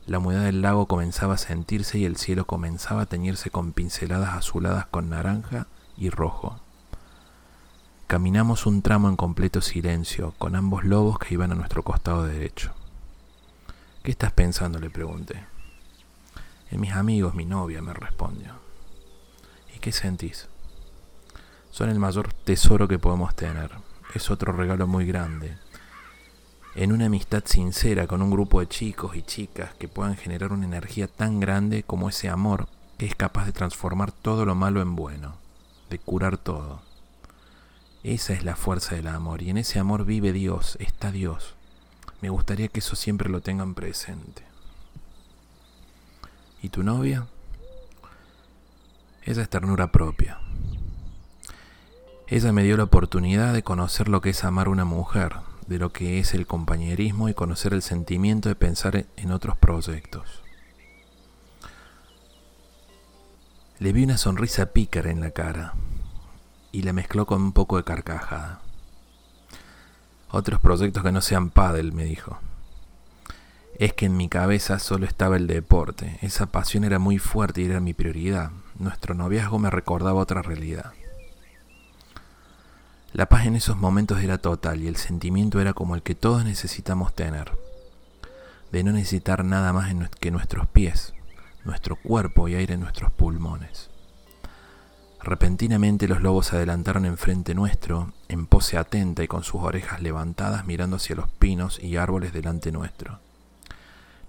La 0.06 0.20
humedad 0.20 0.44
del 0.44 0.62
lago 0.62 0.86
comenzaba 0.86 1.34
a 1.34 1.38
sentirse 1.38 1.98
y 1.98 2.04
el 2.04 2.16
cielo 2.16 2.46
comenzaba 2.46 3.02
a 3.02 3.06
teñirse 3.06 3.50
con 3.50 3.72
pinceladas 3.72 4.34
azuladas 4.34 4.86
con 4.86 5.10
naranja 5.10 5.66
y 5.96 6.10
rojo. 6.10 6.60
Caminamos 8.06 8.66
un 8.66 8.82
tramo 8.82 9.08
en 9.08 9.16
completo 9.16 9.62
silencio, 9.62 10.34
con 10.36 10.56
ambos 10.56 10.84
lobos 10.84 11.18
que 11.18 11.32
iban 11.32 11.52
a 11.52 11.54
nuestro 11.54 11.82
costado 11.82 12.24
derecho. 12.26 12.74
¿Qué 14.02 14.10
estás 14.10 14.30
pensando? 14.30 14.78
le 14.78 14.90
pregunté. 14.90 15.46
En 16.70 16.80
mis 16.82 16.92
amigos, 16.92 17.34
mi 17.34 17.46
novia, 17.46 17.80
me 17.80 17.94
respondió. 17.94 18.52
¿Y 19.74 19.78
qué 19.78 19.90
sentís? 19.90 20.48
Son 21.70 21.88
el 21.88 21.98
mayor 21.98 22.30
tesoro 22.34 22.86
que 22.86 22.98
podemos 22.98 23.34
tener. 23.34 23.70
Es 24.14 24.30
otro 24.30 24.52
regalo 24.52 24.86
muy 24.86 25.06
grande. 25.06 25.56
en 26.74 26.92
una 26.92 27.06
amistad 27.06 27.44
sincera 27.46 28.06
con 28.06 28.20
un 28.20 28.30
grupo 28.30 28.60
de 28.60 28.66
chicos 28.68 29.16
y 29.16 29.22
chicas 29.22 29.74
que 29.74 29.88
puedan 29.88 30.16
generar 30.16 30.52
una 30.52 30.66
energía 30.66 31.08
tan 31.08 31.40
grande 31.40 31.84
como 31.84 32.10
ese 32.10 32.28
amor 32.28 32.68
que 32.98 33.06
es 33.06 33.14
capaz 33.14 33.46
de 33.46 33.52
transformar 33.52 34.12
todo 34.12 34.44
lo 34.44 34.54
malo 34.54 34.82
en 34.82 34.94
bueno, 34.94 35.36
de 35.88 35.98
curar 35.98 36.36
todo. 36.36 36.82
Esa 38.04 38.34
es 38.34 38.44
la 38.44 38.54
fuerza 38.54 38.96
del 38.96 39.06
amor 39.06 39.40
y 39.40 39.48
en 39.48 39.56
ese 39.56 39.78
amor 39.78 40.04
vive 40.04 40.34
Dios, 40.34 40.76
está 40.78 41.10
Dios. 41.10 41.54
Me 42.20 42.28
gustaría 42.28 42.68
que 42.68 42.80
eso 42.80 42.96
siempre 42.96 43.30
lo 43.30 43.40
tengan 43.40 43.74
presente. 43.74 44.42
¿Y 46.60 46.68
tu 46.68 46.82
novia? 46.82 47.28
Esa 49.22 49.40
es 49.40 49.48
ternura 49.48 49.90
propia. 49.90 50.38
Ella 52.26 52.52
me 52.52 52.62
dio 52.62 52.76
la 52.76 52.84
oportunidad 52.84 53.54
de 53.54 53.62
conocer 53.62 54.10
lo 54.10 54.20
que 54.20 54.30
es 54.30 54.44
amar 54.44 54.68
una 54.68 54.84
mujer, 54.84 55.36
de 55.66 55.78
lo 55.78 55.90
que 55.90 56.18
es 56.18 56.34
el 56.34 56.46
compañerismo 56.46 57.30
y 57.30 57.34
conocer 57.34 57.72
el 57.72 57.80
sentimiento 57.80 58.50
de 58.50 58.54
pensar 58.54 59.06
en 59.16 59.32
otros 59.32 59.56
proyectos. 59.56 60.42
Le 63.78 63.94
vi 63.94 64.04
una 64.04 64.18
sonrisa 64.18 64.74
pícara 64.74 65.10
en 65.10 65.20
la 65.20 65.30
cara 65.30 65.72
y 66.74 66.82
la 66.82 66.92
mezcló 66.92 67.24
con 67.24 67.40
un 67.40 67.52
poco 67.52 67.76
de 67.76 67.84
carcajada. 67.84 68.60
Otros 70.28 70.58
proyectos 70.58 71.04
que 71.04 71.12
no 71.12 71.20
sean 71.20 71.50
pádel, 71.50 71.92
me 71.92 72.02
dijo. 72.02 72.40
Es 73.78 73.92
que 73.92 74.06
en 74.06 74.16
mi 74.16 74.28
cabeza 74.28 74.80
solo 74.80 75.06
estaba 75.06 75.36
el 75.36 75.46
deporte. 75.46 76.18
Esa 76.20 76.46
pasión 76.46 76.82
era 76.82 76.98
muy 76.98 77.18
fuerte 77.18 77.62
y 77.62 77.66
era 77.66 77.78
mi 77.78 77.94
prioridad. 77.94 78.50
Nuestro 78.76 79.14
noviazgo 79.14 79.60
me 79.60 79.70
recordaba 79.70 80.20
otra 80.20 80.42
realidad. 80.42 80.94
La 83.12 83.26
paz 83.26 83.46
en 83.46 83.54
esos 83.54 83.76
momentos 83.76 84.20
era 84.20 84.38
total 84.38 84.82
y 84.82 84.88
el 84.88 84.96
sentimiento 84.96 85.60
era 85.60 85.74
como 85.74 85.94
el 85.94 86.02
que 86.02 86.16
todos 86.16 86.44
necesitamos 86.44 87.14
tener, 87.14 87.52
de 88.72 88.82
no 88.82 88.90
necesitar 88.90 89.44
nada 89.44 89.72
más 89.72 89.94
que 90.18 90.32
nuestros 90.32 90.66
pies, 90.66 91.14
nuestro 91.64 91.94
cuerpo 91.94 92.48
y 92.48 92.56
aire 92.56 92.74
en 92.74 92.80
nuestros 92.80 93.12
pulmones. 93.12 93.93
Repentinamente 95.24 96.06
los 96.06 96.20
lobos 96.20 96.48
se 96.48 96.56
adelantaron 96.56 97.06
enfrente 97.06 97.54
nuestro, 97.54 98.12
en 98.28 98.44
pose 98.44 98.76
atenta 98.76 99.24
y 99.24 99.26
con 99.26 99.42
sus 99.42 99.62
orejas 99.62 100.02
levantadas 100.02 100.66
mirando 100.66 100.96
hacia 100.96 101.16
los 101.16 101.30
pinos 101.30 101.82
y 101.82 101.96
árboles 101.96 102.34
delante 102.34 102.70
nuestro. 102.70 103.20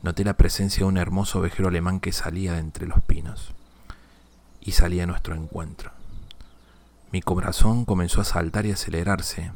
Noté 0.04 0.24
la 0.24 0.38
presencia 0.38 0.80
de 0.80 0.86
un 0.86 0.98
hermoso 0.98 1.40
ovejero 1.40 1.68
alemán 1.68 2.00
que 2.00 2.14
salía 2.14 2.54
de 2.54 2.60
entre 2.60 2.88
los 2.88 3.02
pinos 3.02 3.54
y 4.62 4.72
salía 4.72 5.04
a 5.04 5.08
nuestro 5.08 5.36
encuentro. 5.36 5.92
Mi 7.12 7.22
corazón 7.22 7.84
comenzó 7.84 8.22
a 8.22 8.26
saltar 8.26 8.66
y 8.66 8.72
acelerarse. 8.72 9.52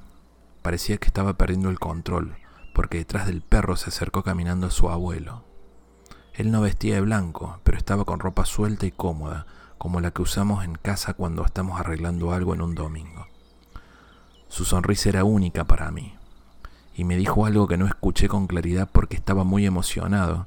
Parecía 0.62 0.98
que 0.98 1.08
estaba 1.08 1.38
perdiendo 1.38 1.70
el 1.70 1.80
control, 1.80 2.36
porque 2.76 2.98
detrás 2.98 3.28
del 3.28 3.42
perro 3.44 3.78
se 3.78 3.92
acercó 3.92 4.24
caminando 4.24 4.70
su 4.72 4.90
abuelo. 4.90 5.46
Él 6.34 6.52
no 6.52 6.60
vestía 6.60 6.96
de 6.96 7.02
blanco, 7.02 7.62
pero 7.64 7.78
estaba 7.78 8.04
con 8.04 8.20
ropa 8.20 8.44
suelta 8.44 8.86
y 8.86 8.92
cómoda, 8.92 9.46
como 9.80 10.02
la 10.02 10.12
que 10.12 10.22
usamos 10.22 10.64
en 10.64 10.76
casa 10.76 11.16
cuando 11.16 11.44
estamos 11.44 11.80
arreglando 11.80 12.32
algo 12.32 12.54
en 12.54 12.62
un 12.62 12.76
domingo. 12.76 13.26
Su 14.48 14.66
sonrisa 14.66 15.10
era 15.10 15.24
única 15.24 15.64
para 15.64 15.90
mí, 15.90 16.14
y 16.94 17.06
me 17.06 17.16
dijo 17.16 17.48
algo 17.48 17.68
que 17.68 17.78
no 17.78 17.88
escuché 17.88 18.28
con 18.28 18.46
claridad 18.46 18.88
porque 18.92 19.16
estaba 19.16 19.44
muy 19.44 19.66
emocionado. 19.66 20.46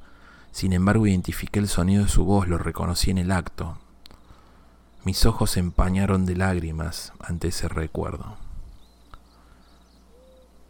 Sin 0.51 0.71
embargo, 0.71 1.07
identifiqué 1.07 1.59
el 1.59 1.67
sonido 1.67 2.03
de 2.03 2.09
su 2.09 2.23
voz, 2.23 2.47
lo 2.47 2.57
reconocí 2.57 3.11
en 3.11 3.17
el 3.17 3.31
acto, 3.31 3.79
mis 5.03 5.25
ojos 5.25 5.51
se 5.51 5.59
empañaron 5.59 6.25
de 6.25 6.37
lágrimas 6.37 7.11
ante 7.19 7.49
ese 7.49 7.67
recuerdo. 7.67 8.37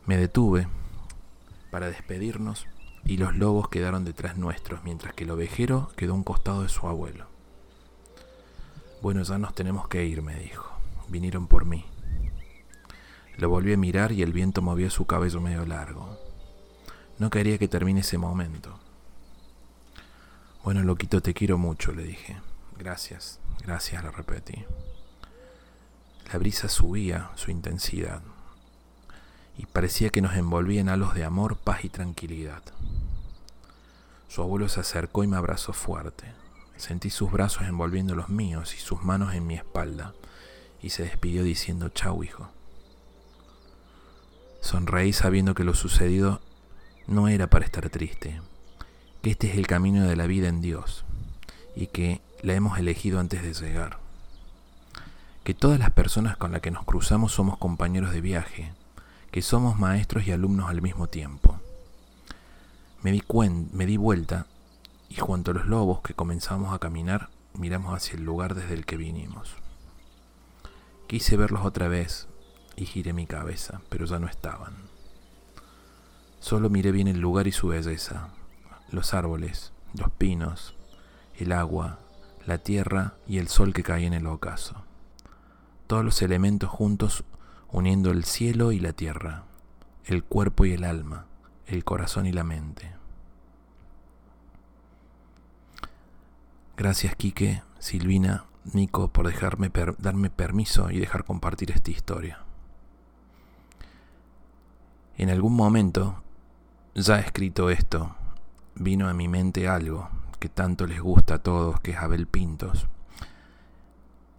Me 0.08 0.17
detuve 0.17 0.67
para 1.70 1.88
despedirnos 1.88 2.65
y 3.05 3.17
los 3.17 3.36
lobos 3.36 3.70
quedaron 3.70 4.05
detrás 4.05 4.38
nuestros, 4.38 4.84
mientras 4.84 5.13
que 5.13 5.25
el 5.25 5.32
ovejero 5.32 5.91
quedó 5.96 6.13
a 6.13 6.15
un 6.15 6.24
costado 6.24 6.63
de 6.63 6.70
su 6.70 6.88
abuelo. 6.88 7.33
Bueno, 9.04 9.22
ya 9.24 9.38
nos 9.38 9.54
tenemos 9.54 9.89
que 9.89 10.06
ir, 10.06 10.22
me 10.22 10.34
dijo. 10.39 10.66
Vinieron 11.10 11.48
por 11.48 11.66
mí. 11.66 11.84
Lo 13.36 13.50
volví 13.50 13.74
a 13.74 13.78
mirar 13.78 14.13
y 14.13 14.22
el 14.22 14.32
viento 14.32 14.62
movía 14.62 14.89
su 14.89 15.06
cabello 15.06 15.42
medio 15.42 15.66
largo. 15.66 16.18
No 17.20 17.30
quería 17.30 17.58
que 17.58 17.68
termine 17.68 18.00
ese 18.00 18.18
momento. 18.18 18.80
Bueno, 20.63 20.84
loquito, 20.84 21.20
te 21.20 21.34
quiero 21.34 21.58
mucho, 21.58 21.92
le 21.92 22.04
dije. 22.04 22.38
Gracias. 22.80 23.42
Gracias, 23.66 24.02
le 24.06 24.10
repetí. 24.10 24.63
La 26.32 26.39
brisa 26.39 26.70
subía 26.70 27.30
su 27.36 27.52
intensidad 27.52 28.22
y 29.58 29.66
parecía 29.66 30.12
que 30.12 30.22
nos 30.22 30.38
envolvía 30.38 30.80
en 30.80 30.88
halos 30.88 31.13
de 31.13 31.26
amor, 31.26 31.58
paz 31.58 31.84
y 31.84 31.89
tranquilidad. 31.89 32.63
Su 34.30 34.44
abuelo 34.44 34.70
se 34.70 34.80
acercó 34.80 35.26
y 35.26 35.28
me 35.28 35.36
abrazó 35.36 35.74
fuerte. 35.74 36.42
Sentí 36.78 37.10
sus 37.10 37.32
brazos 37.32 37.64
envolviendo 37.64 38.16
los 38.16 38.30
míos 38.30 38.76
y 38.76 38.80
sus 38.80 39.04
manos 39.04 39.34
en 39.34 39.48
mi 39.48 39.56
espalda 39.56 40.14
y 40.82 40.90
se 40.90 41.04
despidió 41.04 41.44
diciendo 41.44 41.90
chau 41.90 42.24
hijo. 42.24 42.50
Sonreí 44.62 45.14
sabiendo 45.14 45.56
que 45.56 45.64
lo 45.64 45.74
sucedido 45.74 46.42
no 47.08 47.28
era 47.28 47.48
para 47.50 47.66
estar 47.66 47.90
triste, 47.90 48.42
que 49.22 49.32
este 49.32 49.52
es 49.52 49.58
el 49.58 49.68
camino 49.68 50.06
de 50.08 50.16
la 50.16 50.28
vida 50.28 50.48
en 50.48 50.62
Dios 50.62 51.06
y 51.76 51.88
que 51.88 52.22
la 52.42 52.54
hemos 52.54 52.78
elegido 52.78 53.20
antes 53.20 53.44
de 53.44 53.54
llegar. 53.54 54.00
Que 55.44 55.54
todas 55.54 55.80
las 55.80 55.92
personas 55.92 56.38
con 56.38 56.52
las 56.52 56.62
que 56.62 56.72
nos 56.72 56.86
cruzamos 56.86 57.34
somos 57.34 57.58
compañeros 57.58 58.12
de 58.12 58.22
viaje, 58.22 58.74
que 59.32 59.42
somos 59.42 59.78
maestros 59.78 60.28
y 60.28 60.32
alumnos 60.32 60.70
al 60.70 60.82
mismo 60.82 61.08
tiempo. 61.08 61.60
Me 63.02 63.12
di, 63.12 63.22
me 63.74 63.86
di 63.86 63.98
vuelta 63.98 64.48
y 65.15 65.19
junto 65.19 65.52
a 65.52 65.54
los 65.54 65.67
lobos 65.67 66.02
que 66.02 66.15
comenzamos 66.15 66.73
a 66.73 66.80
caminar, 66.80 67.30
miramos 67.54 67.95
hacia 67.95 68.15
el 68.15 68.23
lugar 68.23 68.56
desde 68.56 68.73
el 68.73 68.84
que 68.88 68.97
vinimos. 68.97 69.56
Quise 71.06 71.38
verlos 71.38 71.63
otra 71.65 71.88
vez 71.88 72.28
y 72.76 72.88
giré 72.88 73.13
mi 73.13 73.28
cabeza, 73.28 73.82
pero 73.89 74.06
ya 74.06 74.17
no 74.17 74.26
estaban. 74.26 74.73
Solo 76.39 76.71
miré 76.71 76.91
bien 76.91 77.08
el 77.08 77.19
lugar 77.19 77.45
y 77.45 77.52
su 77.52 77.67
belleza, 77.67 78.30
los 78.89 79.13
árboles, 79.13 79.71
los 79.93 80.10
pinos, 80.10 80.76
el 81.38 81.52
agua, 81.52 81.99
la 82.47 82.58
tierra 82.58 83.13
y 83.28 83.38
el 83.38 83.49
sol 83.49 83.71
que 83.71 83.84
cae 83.84 84.08
en 84.08 84.13
el 84.13 84.26
ocaso. 84.26 84.84
Todos 85.86 86.04
los 86.04 86.23
elementos 86.23 86.71
juntos 86.71 87.23
uniendo 87.71 88.10
el 88.10 88.23
cielo 88.23 88.71
y 88.71 88.80
la 88.80 88.93
tierra, 88.93 89.43
el 90.06 90.23
cuerpo 90.23 90.65
y 90.65 90.73
el 90.73 90.84
alma, 90.84 91.28
el 91.67 91.84
corazón 91.84 92.26
y 92.26 92.32
la 92.32 92.43
mente. 92.43 93.03
Gracias 96.76 97.16
Quique, 97.16 97.62
Silvina, 97.78 98.46
Nico 98.74 99.10
por 99.10 99.28
dejarme 99.28 99.72
darme 100.00 100.30
permiso 100.30 100.90
y 100.90 101.00
dejar 101.00 101.24
compartir 101.24 101.70
esta 101.72 101.92
historia. 101.92 102.40
En 105.18 105.30
algún 105.30 105.56
momento, 105.56 106.24
ya 106.96 107.20
escrito 107.20 107.70
esto, 107.70 108.16
vino 108.76 109.08
a 109.08 109.14
mi 109.14 109.28
mente 109.28 109.68
algo 109.68 110.10
que 110.40 110.50
tanto 110.50 110.88
les 110.88 111.00
gusta 111.00 111.36
a 111.36 111.40
todos, 111.44 111.80
que 111.80 111.92
es 111.92 111.98
Abel 111.98 112.28
Pintos. 112.28 112.88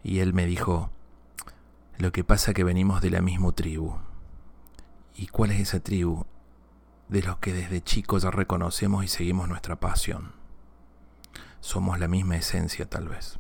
Y 0.03 0.19
él 0.19 0.35
me 0.35 0.45
dijo, 0.45 0.91
lo 1.99 2.11
que 2.13 2.25
pasa 2.25 2.53
que 2.53 2.65
venimos 2.65 3.01
de 3.01 3.11
la 3.11 3.23
misma 3.23 3.53
tribu. 3.53 3.95
¿Y 5.15 5.29
cuál 5.29 5.53
es 5.53 5.61
esa 5.61 5.81
tribu? 5.81 6.27
De 7.09 7.23
los 7.23 7.39
que 7.39 7.53
desde 7.53 7.81
chicos 7.81 8.25
ya 8.25 8.31
reconocemos 8.31 9.05
y 9.05 9.09
seguimos 9.09 9.49
nuestra 9.49 9.77
pasión. 9.77 10.44
Somos 11.65 11.99
la 11.99 12.09
misma 12.09 12.37
esencia 12.37 12.85
tal 12.85 13.09
vez. 13.09 13.39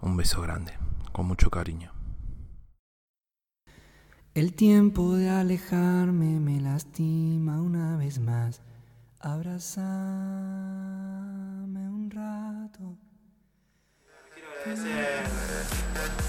Un 0.00 0.16
beso 0.16 0.40
grande, 0.42 0.72
con 1.10 1.26
mucho 1.26 1.50
cariño. 1.50 1.92
El 4.32 4.54
tiempo 4.54 5.16
de 5.16 5.28
alejarme 5.28 6.38
me 6.38 6.60
lastima 6.60 7.60
una 7.60 7.96
vez 7.96 8.20
más. 8.20 8.62
Abrázame 9.18 9.80
un 11.90 12.08
rato. 12.08 12.96
Quiero 14.32 14.50
agradecer 14.52 15.24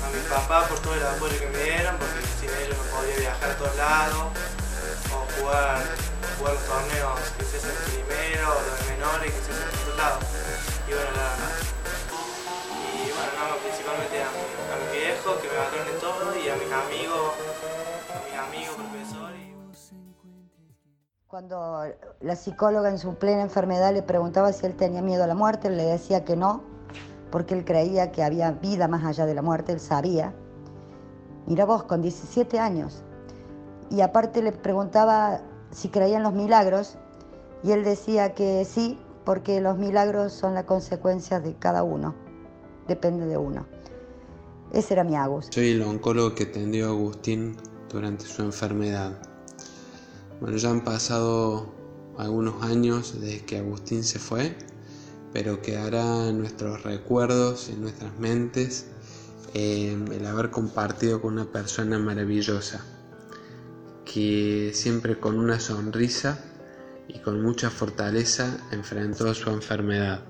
a 0.03 0.09
mi 0.09 0.21
papá 0.27 0.67
por 0.67 0.79
todo 0.79 0.95
el 0.95 1.05
apoyo 1.05 1.39
que 1.39 1.45
me 1.45 1.63
dieron, 1.63 1.95
porque 1.99 2.25
sin 2.39 2.49
ellos 2.49 2.75
no 2.75 2.83
podía 2.97 3.19
viajar 3.19 3.51
a 3.51 3.57
todos 3.57 3.77
lados, 3.77 4.33
o 5.13 5.27
jugar, 5.39 6.10
jugar 6.37 6.53
los 6.53 6.65
torneos 6.65 7.19
que 7.37 7.43
se 7.45 7.57
hacen 7.57 7.77
primero, 7.85 8.47
los 8.49 8.79
menores 8.89 9.33
que 9.33 9.41
se 9.41 9.51
hacen 9.51 9.69
en. 9.71 10.31
Y 10.87 10.93
bueno, 10.93 11.11
nada 11.15 11.35
más. 11.37 11.57
Y 12.11 13.09
bueno, 13.11 13.31
no, 13.37 13.57
principalmente 13.61 14.15
a, 14.21 14.29
a 14.29 14.75
mi 14.81 14.87
viejo 14.97 15.29
que 15.41 15.47
me 15.49 15.57
mataron 15.57 15.87
de 15.87 15.97
todo 15.99 16.23
y 16.37 16.49
a 16.49 16.55
mis 16.55 16.71
amigos, 16.71 17.33
a 18.11 18.17
mis 18.25 18.35
amigos, 18.37 18.75
profesores. 18.75 19.51
Cuando 21.27 21.83
la 22.19 22.35
psicóloga 22.35 22.89
en 22.89 22.99
su 22.99 23.15
plena 23.15 23.41
enfermedad 23.41 23.93
le 23.93 24.03
preguntaba 24.03 24.51
si 24.51 24.65
él 24.65 24.75
tenía 24.75 25.01
miedo 25.01 25.23
a 25.23 25.27
la 25.27 25.35
muerte, 25.35 25.69
le 25.69 25.85
decía 25.85 26.25
que 26.25 26.35
no, 26.35 26.61
porque 27.31 27.53
él 27.53 27.63
creía 27.63 28.11
que 28.11 28.21
había 28.21 28.51
vida 28.51 28.89
más 28.89 29.05
allá 29.05 29.25
de 29.25 29.33
la 29.33 29.41
muerte, 29.41 29.71
él 29.71 29.79
sabía. 29.79 30.33
Mira 31.47 31.65
vos, 31.65 31.83
con 31.83 32.01
17 32.01 32.59
años, 32.59 33.03
y 33.89 34.01
aparte 34.01 34.41
le 34.41 34.51
preguntaba 34.51 35.41
si 35.71 35.89
creía 35.89 36.17
en 36.17 36.23
los 36.23 36.33
milagros 36.33 36.97
y 37.63 37.71
él 37.71 37.83
decía 37.83 38.33
que 38.33 38.65
sí, 38.65 38.99
porque 39.25 39.61
los 39.61 39.77
milagros 39.77 40.33
son 40.33 40.53
la 40.55 40.65
consecuencia 40.65 41.39
de 41.39 41.55
cada 41.55 41.83
uno, 41.83 42.15
depende 42.87 43.25
de 43.25 43.37
uno. 43.37 43.65
Ese 44.73 44.93
era 44.93 45.03
mi 45.03 45.15
Agus. 45.15 45.47
Soy 45.51 45.71
el 45.71 45.81
oncólogo 45.81 46.33
que 46.33 46.43
atendió 46.43 46.87
a 46.87 46.89
Agustín 46.91 47.57
durante 47.89 48.25
su 48.25 48.41
enfermedad. 48.41 49.11
Bueno, 50.39 50.57
ya 50.57 50.69
han 50.69 50.83
pasado 50.83 51.67
algunos 52.17 52.63
años 52.63 53.19
desde 53.19 53.45
que 53.45 53.57
Agustín 53.57 54.03
se 54.03 54.17
fue, 54.17 54.55
pero 55.33 55.61
quedará 55.61 56.29
en 56.29 56.39
nuestros 56.39 56.83
recuerdos, 56.83 57.69
en 57.69 57.81
nuestras 57.81 58.17
mentes, 58.17 58.87
eh, 59.53 59.97
el 60.11 60.25
haber 60.25 60.49
compartido 60.49 61.21
con 61.21 61.33
una 61.33 61.45
persona 61.45 61.99
maravillosa, 61.99 62.83
que 64.13 64.71
siempre 64.73 65.17
con 65.17 65.39
una 65.39 65.59
sonrisa 65.59 66.43
y 67.07 67.19
con 67.19 67.41
mucha 67.41 67.69
fortaleza 67.69 68.57
enfrentó 68.71 69.33
su 69.33 69.49
enfermedad. 69.49 70.21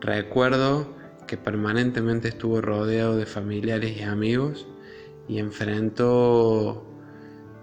Recuerdo 0.00 0.94
que 1.26 1.36
permanentemente 1.36 2.28
estuvo 2.28 2.60
rodeado 2.60 3.16
de 3.16 3.26
familiares 3.26 3.96
y 3.96 4.02
amigos 4.02 4.68
y 5.26 5.38
enfrentó 5.38 6.86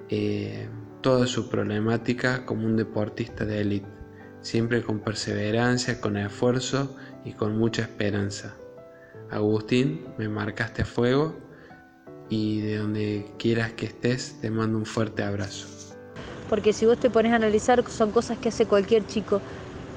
eh, 0.10 0.67
toda 1.02 1.26
su 1.26 1.50
problemática 1.50 2.46
como 2.46 2.65
un 2.65 2.76
deportista 2.76 3.46
de 3.46 3.62
élite, 3.62 3.88
siempre 4.41 4.84
con 4.84 5.00
perseverancia, 5.00 6.02
con 6.02 6.17
esfuerzo 6.17 6.96
y 7.24 7.32
con 7.34 7.58
mucha 7.58 7.84
esperanza. 7.84 8.56
Agustín, 9.30 10.06
me 10.17 10.28
marcaste 10.28 10.82
a 10.82 10.86
fuego 10.86 11.46
y 12.29 12.61
de 12.61 12.77
donde 12.77 13.31
quieras 13.37 13.73
que 13.73 13.85
estés 13.85 14.39
te 14.41 14.49
mando 14.49 14.77
un 14.77 14.85
fuerte 14.85 15.23
abrazo 15.23 15.77
porque 16.49 16.73
si 16.73 16.85
vos 16.85 16.97
te 16.97 17.09
pones 17.09 17.31
a 17.33 17.35
analizar 17.35 17.83
son 17.89 18.11
cosas 18.11 18.37
que 18.37 18.49
hace 18.49 18.65
cualquier 18.65 19.05
chico, 19.05 19.41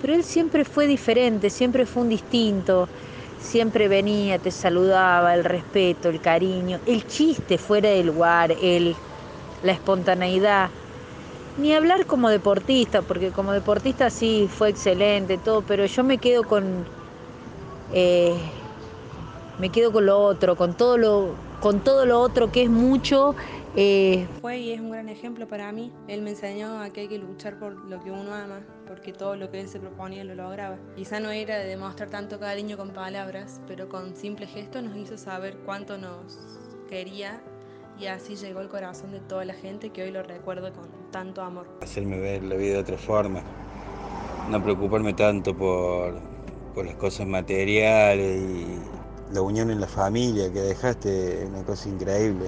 pero 0.01 0.15
él 0.15 0.25
siempre 0.25 0.65
fue 0.65 0.87
diferente, 0.87 1.51
siempre 1.51 1.87
fue 1.87 2.03
un 2.03 2.09
distinto, 2.09 2.89
siempre 3.41 3.89
venía, 3.89 4.39
te 4.39 4.51
saludaba, 4.51 5.35
el 5.35 5.45
respeto, 5.45 6.09
el 6.09 6.21
cariño, 6.21 6.81
el 6.87 7.07
chiste 7.07 7.59
fuera 7.59 7.91
del 7.91 8.07
lugar, 8.09 8.53
el, 8.63 8.97
la 9.63 9.73
espontaneidad. 9.73 10.71
Ni 11.59 11.75
hablar 11.75 12.07
como 12.07 12.31
deportista, 12.31 13.03
porque 13.03 13.31
como 13.31 13.53
deportista 13.53 14.09
sí 14.09 14.49
fue 14.51 14.71
excelente, 14.71 15.37
todo, 15.37 15.63
pero 15.63 15.85
yo 15.85 16.05
me 16.05 16.19
quedo 16.19 16.45
con. 16.45 16.85
Eh, 17.93 18.35
me 19.59 19.69
quedo 19.69 19.93
con 19.93 20.07
lo 20.07 20.19
otro, 20.19 20.57
con 20.57 20.75
todo 20.75 20.97
lo, 20.97 21.35
con 21.61 21.81
todo 21.81 22.07
lo 22.07 22.21
otro 22.21 22.51
que 22.51 22.65
es 22.65 22.71
mucho 22.71 23.35
eh, 23.77 24.27
Fue 24.41 24.59
y 24.59 24.73
es 24.73 24.81
un 24.81 24.91
gran 24.91 25.09
ejemplo 25.09 25.47
para 25.47 25.71
mí. 25.71 25.93
Él 26.09 26.23
me 26.23 26.31
enseñó 26.31 26.81
a 26.81 26.91
que 26.91 27.03
hay 27.03 27.09
que 27.09 27.19
luchar 27.19 27.59
por 27.59 27.73
lo 27.89 28.03
que 28.03 28.11
uno 28.11 28.35
ama, 28.35 28.61
porque 28.87 29.13
todo 29.13 29.37
lo 29.37 29.51
que 29.51 29.61
él 29.61 29.69
se 29.69 29.79
proponía 29.79 30.25
lo 30.25 30.35
lograba. 30.35 30.77
Quizá 30.97 31.21
no 31.21 31.31
era 31.31 31.57
de 31.57 31.67
demostrar 31.67 32.11
tanto 32.11 32.41
cariño 32.41 32.77
con 32.77 32.91
palabras, 32.91 33.61
pero 33.69 33.89
con 33.89 34.17
simple 34.17 34.47
gesto 34.47 34.83
nos 34.83 34.97
hizo 34.97 35.17
saber 35.17 35.57
cuánto 35.65 35.99
nos 35.99 36.39
quería 36.89 37.41
y 38.01 38.07
así 38.07 38.35
llegó 38.35 38.61
al 38.61 38.69
corazón 38.69 39.13
de 39.13 39.21
toda 39.21 39.45
la 39.45 39.55
gente 39.55 39.91
que 39.91 40.03
hoy 40.03 40.11
lo 40.11 40.23
recuerda 40.23 40.73
con 40.73 40.89
tanto 41.13 41.43
amor. 41.43 41.69
Hacerme 41.81 42.19
ver 42.19 42.43
la 42.43 42.57
vida 42.57 42.75
de 42.75 42.81
otra 42.81 42.99
forma, 42.99 43.43
no 44.51 44.63
preocuparme 44.63 45.13
tanto 45.13 45.57
por, 45.57 46.19
por 46.75 46.87
las 46.87 46.97
cosas 46.97 47.27
materiales 47.27 48.41
y 48.41 49.00
la 49.33 49.43
unión 49.43 49.71
en 49.71 49.81
la 49.81 49.87
familia 49.87 50.53
que 50.53 50.61
dejaste, 50.61 51.47
una 51.49 51.63
cosa 51.63 51.89
increíble. 51.89 52.47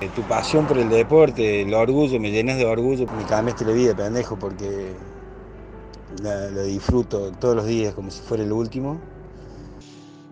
Eh, 0.00 0.08
tu 0.14 0.22
pasión 0.22 0.66
por 0.66 0.78
el 0.78 0.88
deporte, 0.88 1.62
el 1.62 1.74
orgullo, 1.74 2.20
me 2.20 2.30
llenas 2.30 2.56
de 2.56 2.64
orgullo. 2.64 3.06
Me 3.16 3.24
cambiaste 3.24 3.64
la 3.64 3.72
vida, 3.72 3.96
pendejo, 3.96 4.38
porque 4.38 4.92
la, 6.22 6.48
disfruto 6.62 7.32
todos 7.32 7.56
los 7.56 7.66
días 7.66 7.94
como 7.94 8.10
si 8.10 8.20
fuera 8.22 8.44
el 8.44 8.52
último. 8.52 8.98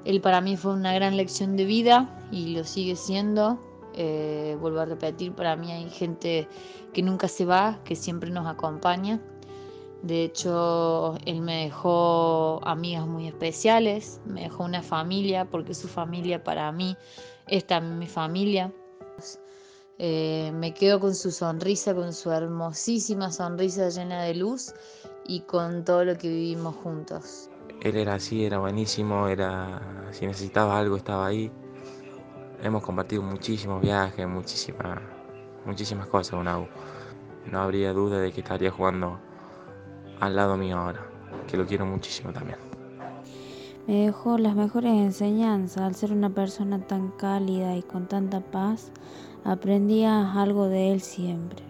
Él 0.04 0.20
para 0.20 0.40
mí 0.40 0.56
fue 0.56 0.72
una 0.72 0.94
gran 0.94 1.16
lección 1.16 1.56
de 1.56 1.64
vida 1.64 2.08
y 2.30 2.54
lo 2.54 2.62
sigue 2.62 2.94
siendo. 2.94 3.58
Eh, 3.94 4.56
vuelvo 4.60 4.80
a 4.80 4.84
repetir, 4.84 5.32
para 5.32 5.56
mí 5.56 5.72
hay 5.72 5.90
gente 5.90 6.46
que 6.92 7.02
nunca 7.02 7.26
se 7.26 7.44
va, 7.44 7.80
que 7.84 7.96
siempre 7.96 8.30
nos 8.30 8.46
acompaña. 8.46 9.20
De 10.06 10.22
hecho, 10.22 11.18
él 11.26 11.40
me 11.40 11.64
dejó 11.64 12.60
amigas 12.62 13.08
muy 13.08 13.26
especiales, 13.26 14.20
me 14.24 14.42
dejó 14.42 14.62
una 14.62 14.80
familia, 14.80 15.46
porque 15.46 15.74
su 15.74 15.88
familia 15.88 16.44
para 16.44 16.70
mí 16.70 16.96
es 17.48 17.66
también 17.66 17.98
mi 17.98 18.06
familia. 18.06 18.72
Eh, 19.98 20.52
me 20.54 20.72
quedo 20.74 21.00
con 21.00 21.12
su 21.12 21.32
sonrisa, 21.32 21.92
con 21.92 22.12
su 22.12 22.30
hermosísima 22.30 23.32
sonrisa 23.32 23.88
llena 23.88 24.22
de 24.22 24.34
luz 24.34 24.74
y 25.26 25.40
con 25.40 25.84
todo 25.84 26.04
lo 26.04 26.16
que 26.16 26.28
vivimos 26.28 26.76
juntos. 26.76 27.50
Él 27.82 27.96
era 27.96 28.14
así, 28.14 28.44
era 28.44 28.58
buenísimo, 28.58 29.26
era 29.26 30.06
si 30.12 30.24
necesitaba 30.24 30.78
algo 30.78 30.96
estaba 30.96 31.26
ahí. 31.26 31.50
Hemos 32.62 32.84
compartido 32.84 33.22
muchísimos 33.22 33.82
viajes, 33.82 34.28
muchísimas, 34.28 35.00
muchísimas 35.64 36.06
cosas 36.06 36.36
con 36.36 36.46
Agu. 36.46 36.68
No 37.50 37.60
habría 37.60 37.92
duda 37.92 38.20
de 38.20 38.30
que 38.30 38.42
estaría 38.42 38.70
jugando 38.70 39.18
al 40.20 40.36
lado 40.36 40.56
mío 40.56 40.78
ahora, 40.78 41.06
que 41.48 41.56
lo 41.56 41.66
quiero 41.66 41.86
muchísimo 41.86 42.32
también. 42.32 42.58
Me 43.86 44.06
dejó 44.06 44.36
las 44.36 44.56
mejores 44.56 44.92
enseñanzas 44.92 45.82
al 45.82 45.94
ser 45.94 46.12
una 46.12 46.30
persona 46.30 46.80
tan 46.80 47.12
cálida 47.12 47.76
y 47.76 47.82
con 47.82 48.06
tanta 48.08 48.40
paz 48.40 48.90
aprendías 49.44 50.36
algo 50.36 50.66
de 50.66 50.92
él 50.92 51.00
siempre. 51.00 51.62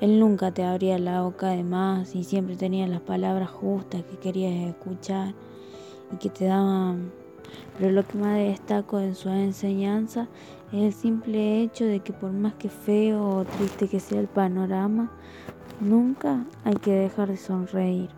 Él 0.00 0.18
nunca 0.18 0.52
te 0.52 0.64
abría 0.64 0.98
la 0.98 1.22
boca 1.22 1.48
de 1.48 1.62
más 1.62 2.14
y 2.14 2.24
siempre 2.24 2.56
tenía 2.56 2.86
las 2.86 3.00
palabras 3.00 3.50
justas 3.50 4.02
que 4.04 4.16
querías 4.16 4.68
escuchar 4.68 5.34
y 6.12 6.16
que 6.16 6.30
te 6.30 6.46
daban. 6.46 7.12
Pero 7.78 7.92
lo 7.92 8.06
que 8.06 8.18
más 8.18 8.38
destaco 8.38 8.98
en 8.98 9.14
su 9.14 9.28
enseñanza 9.28 10.28
es 10.72 10.82
el 10.82 10.92
simple 10.92 11.60
hecho 11.62 11.84
de 11.84 12.00
que 12.00 12.12
por 12.12 12.32
más 12.32 12.54
que 12.54 12.68
feo 12.68 13.28
o 13.28 13.44
triste 13.44 13.86
que 13.86 14.00
sea 14.00 14.20
el 14.20 14.28
panorama, 14.28 15.12
nunca 15.80 16.44
hay 16.64 16.76
que 16.76 16.92
dejar 16.92 17.28
de 17.28 17.36
sonreír. 17.36 18.10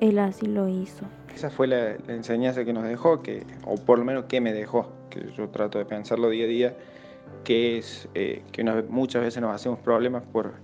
Él 0.00 0.18
así 0.18 0.46
lo 0.46 0.68
hizo. 0.68 1.04
Esa 1.34 1.50
fue 1.50 1.66
la, 1.66 1.92
enseñanza 2.08 2.64
que 2.64 2.72
nos 2.72 2.84
dejó, 2.84 3.22
que, 3.22 3.46
o 3.64 3.76
por 3.76 3.98
lo 3.98 4.04
menos 4.04 4.24
que 4.24 4.40
me 4.40 4.52
dejó, 4.52 4.92
que 5.10 5.32
yo 5.36 5.48
trato 5.48 5.78
de 5.78 5.84
pensarlo 5.84 6.28
día 6.28 6.44
a 6.44 6.48
día 6.48 6.76
que 7.42 7.78
es 7.78 8.08
eh, 8.14 8.42
que 8.52 8.64
muchas 8.88 9.22
veces 9.22 9.40
nos 9.40 9.54
hacemos 9.54 9.78
problemas 9.78 10.22
por 10.22 10.54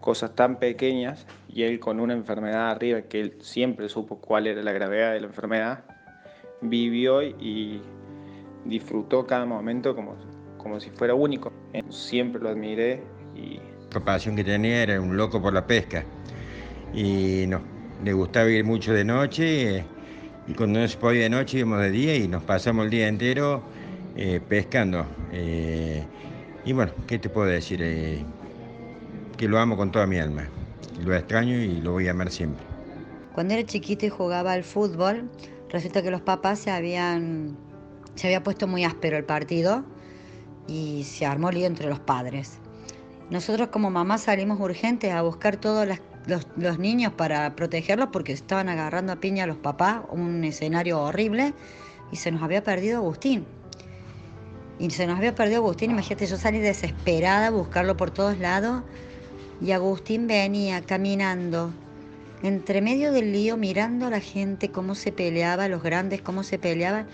cosas 0.00 0.34
tan 0.34 0.58
pequeñas 0.58 1.26
y 1.48 1.62
él 1.64 1.78
con 1.78 2.00
una 2.00 2.14
enfermedad 2.14 2.70
arriba 2.70 3.02
que 3.02 3.20
él 3.20 3.36
siempre 3.40 3.88
supo 3.88 4.16
cuál 4.16 4.46
era 4.46 4.62
la 4.62 4.72
gravedad 4.72 5.12
de 5.12 5.20
la 5.20 5.26
enfermedad, 5.26 5.84
vivió 6.62 7.22
y 7.22 7.82
disfrutó 8.64 9.26
cada 9.26 9.44
momento 9.44 9.94
como, 9.94 10.16
como 10.56 10.80
si 10.80 10.90
fuera 10.90 11.14
único. 11.14 11.52
Siempre 11.90 12.40
lo 12.40 12.48
admiré 12.48 13.02
y... 13.34 13.60
Pasión 13.98 14.36
que 14.36 14.44
tenía 14.44 14.84
era 14.84 15.00
un 15.00 15.16
loco 15.16 15.42
por 15.42 15.52
la 15.52 15.66
pesca 15.66 16.04
y 16.94 17.44
no, 17.48 17.60
le 18.04 18.12
gustaba 18.12 18.48
ir 18.48 18.64
mucho 18.64 18.92
de 18.92 19.04
noche 19.04 19.84
y 20.46 20.54
cuando 20.54 20.80
no 20.80 20.88
se 20.88 20.96
podía 20.96 21.22
de 21.22 21.30
noche 21.30 21.58
íbamos 21.58 21.80
de 21.80 21.90
día 21.90 22.16
y 22.16 22.28
nos 22.28 22.42
pasamos 22.44 22.84
el 22.84 22.90
día 22.90 23.08
entero 23.08 23.62
eh, 24.16 24.40
pescando. 24.48 25.06
Eh, 25.32 26.04
y 26.64 26.72
bueno, 26.72 26.92
¿qué 27.06 27.18
te 27.18 27.28
puedo 27.28 27.48
decir? 27.48 27.80
Eh, 27.82 28.24
que 29.36 29.48
lo 29.48 29.58
amo 29.58 29.76
con 29.76 29.90
toda 29.90 30.06
mi 30.06 30.18
alma. 30.18 30.48
Lo 31.02 31.14
extraño 31.14 31.56
y 31.56 31.80
lo 31.80 31.92
voy 31.92 32.08
a 32.08 32.10
amar 32.12 32.30
siempre. 32.30 32.64
Cuando 33.32 33.54
era 33.54 33.64
chiquito 33.64 34.06
y 34.06 34.08
jugaba 34.08 34.52
al 34.52 34.64
fútbol, 34.64 35.30
resulta 35.68 36.02
que 36.02 36.10
los 36.10 36.20
papás 36.20 36.60
se 36.60 36.70
habían 36.70 37.56
se 38.16 38.26
había 38.26 38.42
puesto 38.42 38.66
muy 38.66 38.84
áspero 38.84 39.16
el 39.16 39.24
partido 39.24 39.84
y 40.66 41.04
se 41.04 41.24
armó 41.24 41.50
lío 41.50 41.66
entre 41.66 41.88
los 41.88 42.00
padres. 42.00 42.58
Nosotros 43.30 43.68
como 43.68 43.90
mamá 43.90 44.18
salimos 44.18 44.58
urgentes 44.58 45.12
a 45.12 45.22
buscar 45.22 45.56
todos 45.56 45.86
los, 45.86 46.46
los, 46.56 46.78
niños 46.78 47.12
para 47.12 47.54
protegerlos 47.54 48.08
porque 48.12 48.32
estaban 48.32 48.68
agarrando 48.68 49.12
a 49.12 49.16
piña 49.16 49.44
a 49.44 49.46
los 49.46 49.56
papás, 49.56 50.02
un 50.10 50.42
escenario 50.42 51.00
horrible, 51.00 51.54
y 52.10 52.16
se 52.16 52.32
nos 52.32 52.42
había 52.42 52.64
perdido 52.64 52.98
Agustín. 52.98 53.46
Y 54.80 54.90
se 54.90 55.06
nos 55.06 55.16
había 55.16 55.34
perdido 55.34 55.58
Agustín, 55.58 55.92
imagínate, 55.92 56.26
yo 56.26 56.36
salí 56.36 56.58
desesperada 56.58 57.48
a 57.48 57.50
buscarlo 57.50 57.96
por 57.96 58.10
todos 58.10 58.38
lados 58.38 58.82
y 59.60 59.72
Agustín 59.72 60.26
venía 60.26 60.80
caminando 60.82 61.72
entre 62.42 62.80
medio 62.80 63.12
del 63.12 63.32
lío 63.32 63.56
mirando 63.56 64.06
a 64.06 64.10
la 64.10 64.20
gente 64.20 64.70
cómo 64.70 64.94
se 64.94 65.12
peleaba, 65.12 65.68
los 65.68 65.82
grandes 65.82 66.22
cómo 66.22 66.42
se 66.42 66.58
peleaban, 66.58 67.06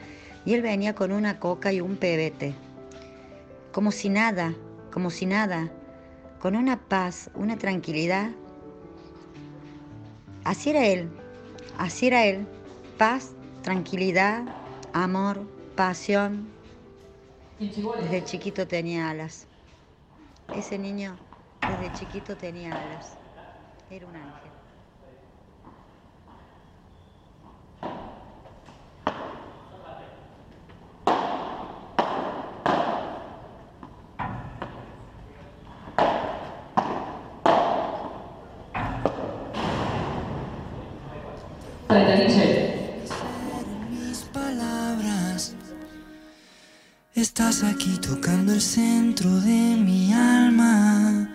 y 0.45 0.55
él 0.55 0.63
venía 0.63 0.95
con 0.95 1.11
una 1.13 1.41
coca 1.41 1.73
y 1.73 1.81
un 1.81 1.97
pebete, 1.97 2.55
como 3.73 3.91
si 3.91 4.09
nada, 4.09 4.55
como 4.93 5.11
si 5.11 5.27
nada, 5.27 5.71
con 6.41 6.57
una 6.57 6.79
paz, 6.79 7.31
una 7.35 7.57
tranquilidad. 7.57 8.31
Así 10.45 10.71
era 10.71 10.87
él, 10.87 11.09
así 11.79 12.07
era 12.07 12.25
él, 12.25 12.47
paz, 12.99 13.33
tranquilidad, 13.63 14.45
amor, 14.93 15.47
pasión, 15.75 16.49
desde 17.59 18.25
chiquito 18.25 18.67
tenía 18.67 19.11
alas. 19.11 19.47
Ese 20.53 20.79
niño 20.79 21.19
Desde 21.67 21.93
chiquito 21.93 22.37
tenía 22.37 22.81
alas. 22.81 23.17
Era 23.91 24.07
un 24.07 24.15
ángel. 24.17 24.36
Palabras, 44.33 45.55
estás 47.15 47.63
aquí 47.65 47.97
tocando 47.97 48.53
el 48.53 48.61
centro 48.61 49.31
de 49.41 49.77
mi 49.79 50.13
alma, 50.13 51.31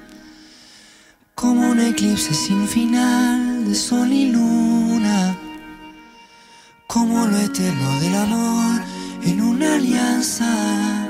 como 1.34 1.71
un 1.71 1.80
eclipse 1.80 2.36
sin 2.36 2.67
final 2.67 3.65
de 3.65 3.74
sol 3.74 4.12
y 4.12 4.32
luna, 4.32 5.36
como 6.86 7.26
lo 7.26 7.38
eterno 7.38 8.00
del 8.00 8.15
amor 8.17 8.82
en 9.24 9.41
una 9.41 9.76
alianza. 9.76 11.10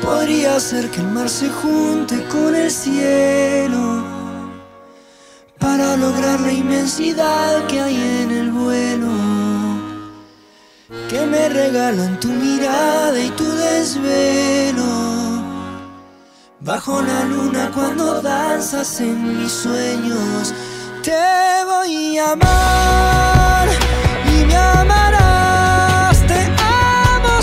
Podría 0.00 0.60
ser 0.60 0.88
que 0.92 1.00
el 1.00 1.08
mar 1.08 1.28
se 1.28 1.48
junte 1.48 2.22
con 2.28 2.54
el 2.54 2.70
cielo 2.70 4.11
que 7.68 7.80
hay 7.80 7.94
en 7.94 8.30
el 8.32 8.50
vuelo 8.50 9.06
que 11.08 11.24
me 11.26 11.48
regalan 11.48 12.18
tu 12.18 12.26
mirada 12.26 13.16
y 13.20 13.30
tu 13.30 13.44
desvelo. 13.44 14.82
Bajo 16.58 17.00
la 17.00 17.24
luna 17.24 17.70
cuando 17.72 18.20
danzas 18.20 19.00
en 19.00 19.38
mis 19.38 19.52
sueños, 19.52 20.52
te 21.04 21.64
voy 21.66 22.18
a 22.18 22.32
amar 22.32 23.68
y 24.26 24.44
me 24.44 24.56
amarás, 24.56 26.26
te 26.26 26.40
amo. 26.58 27.42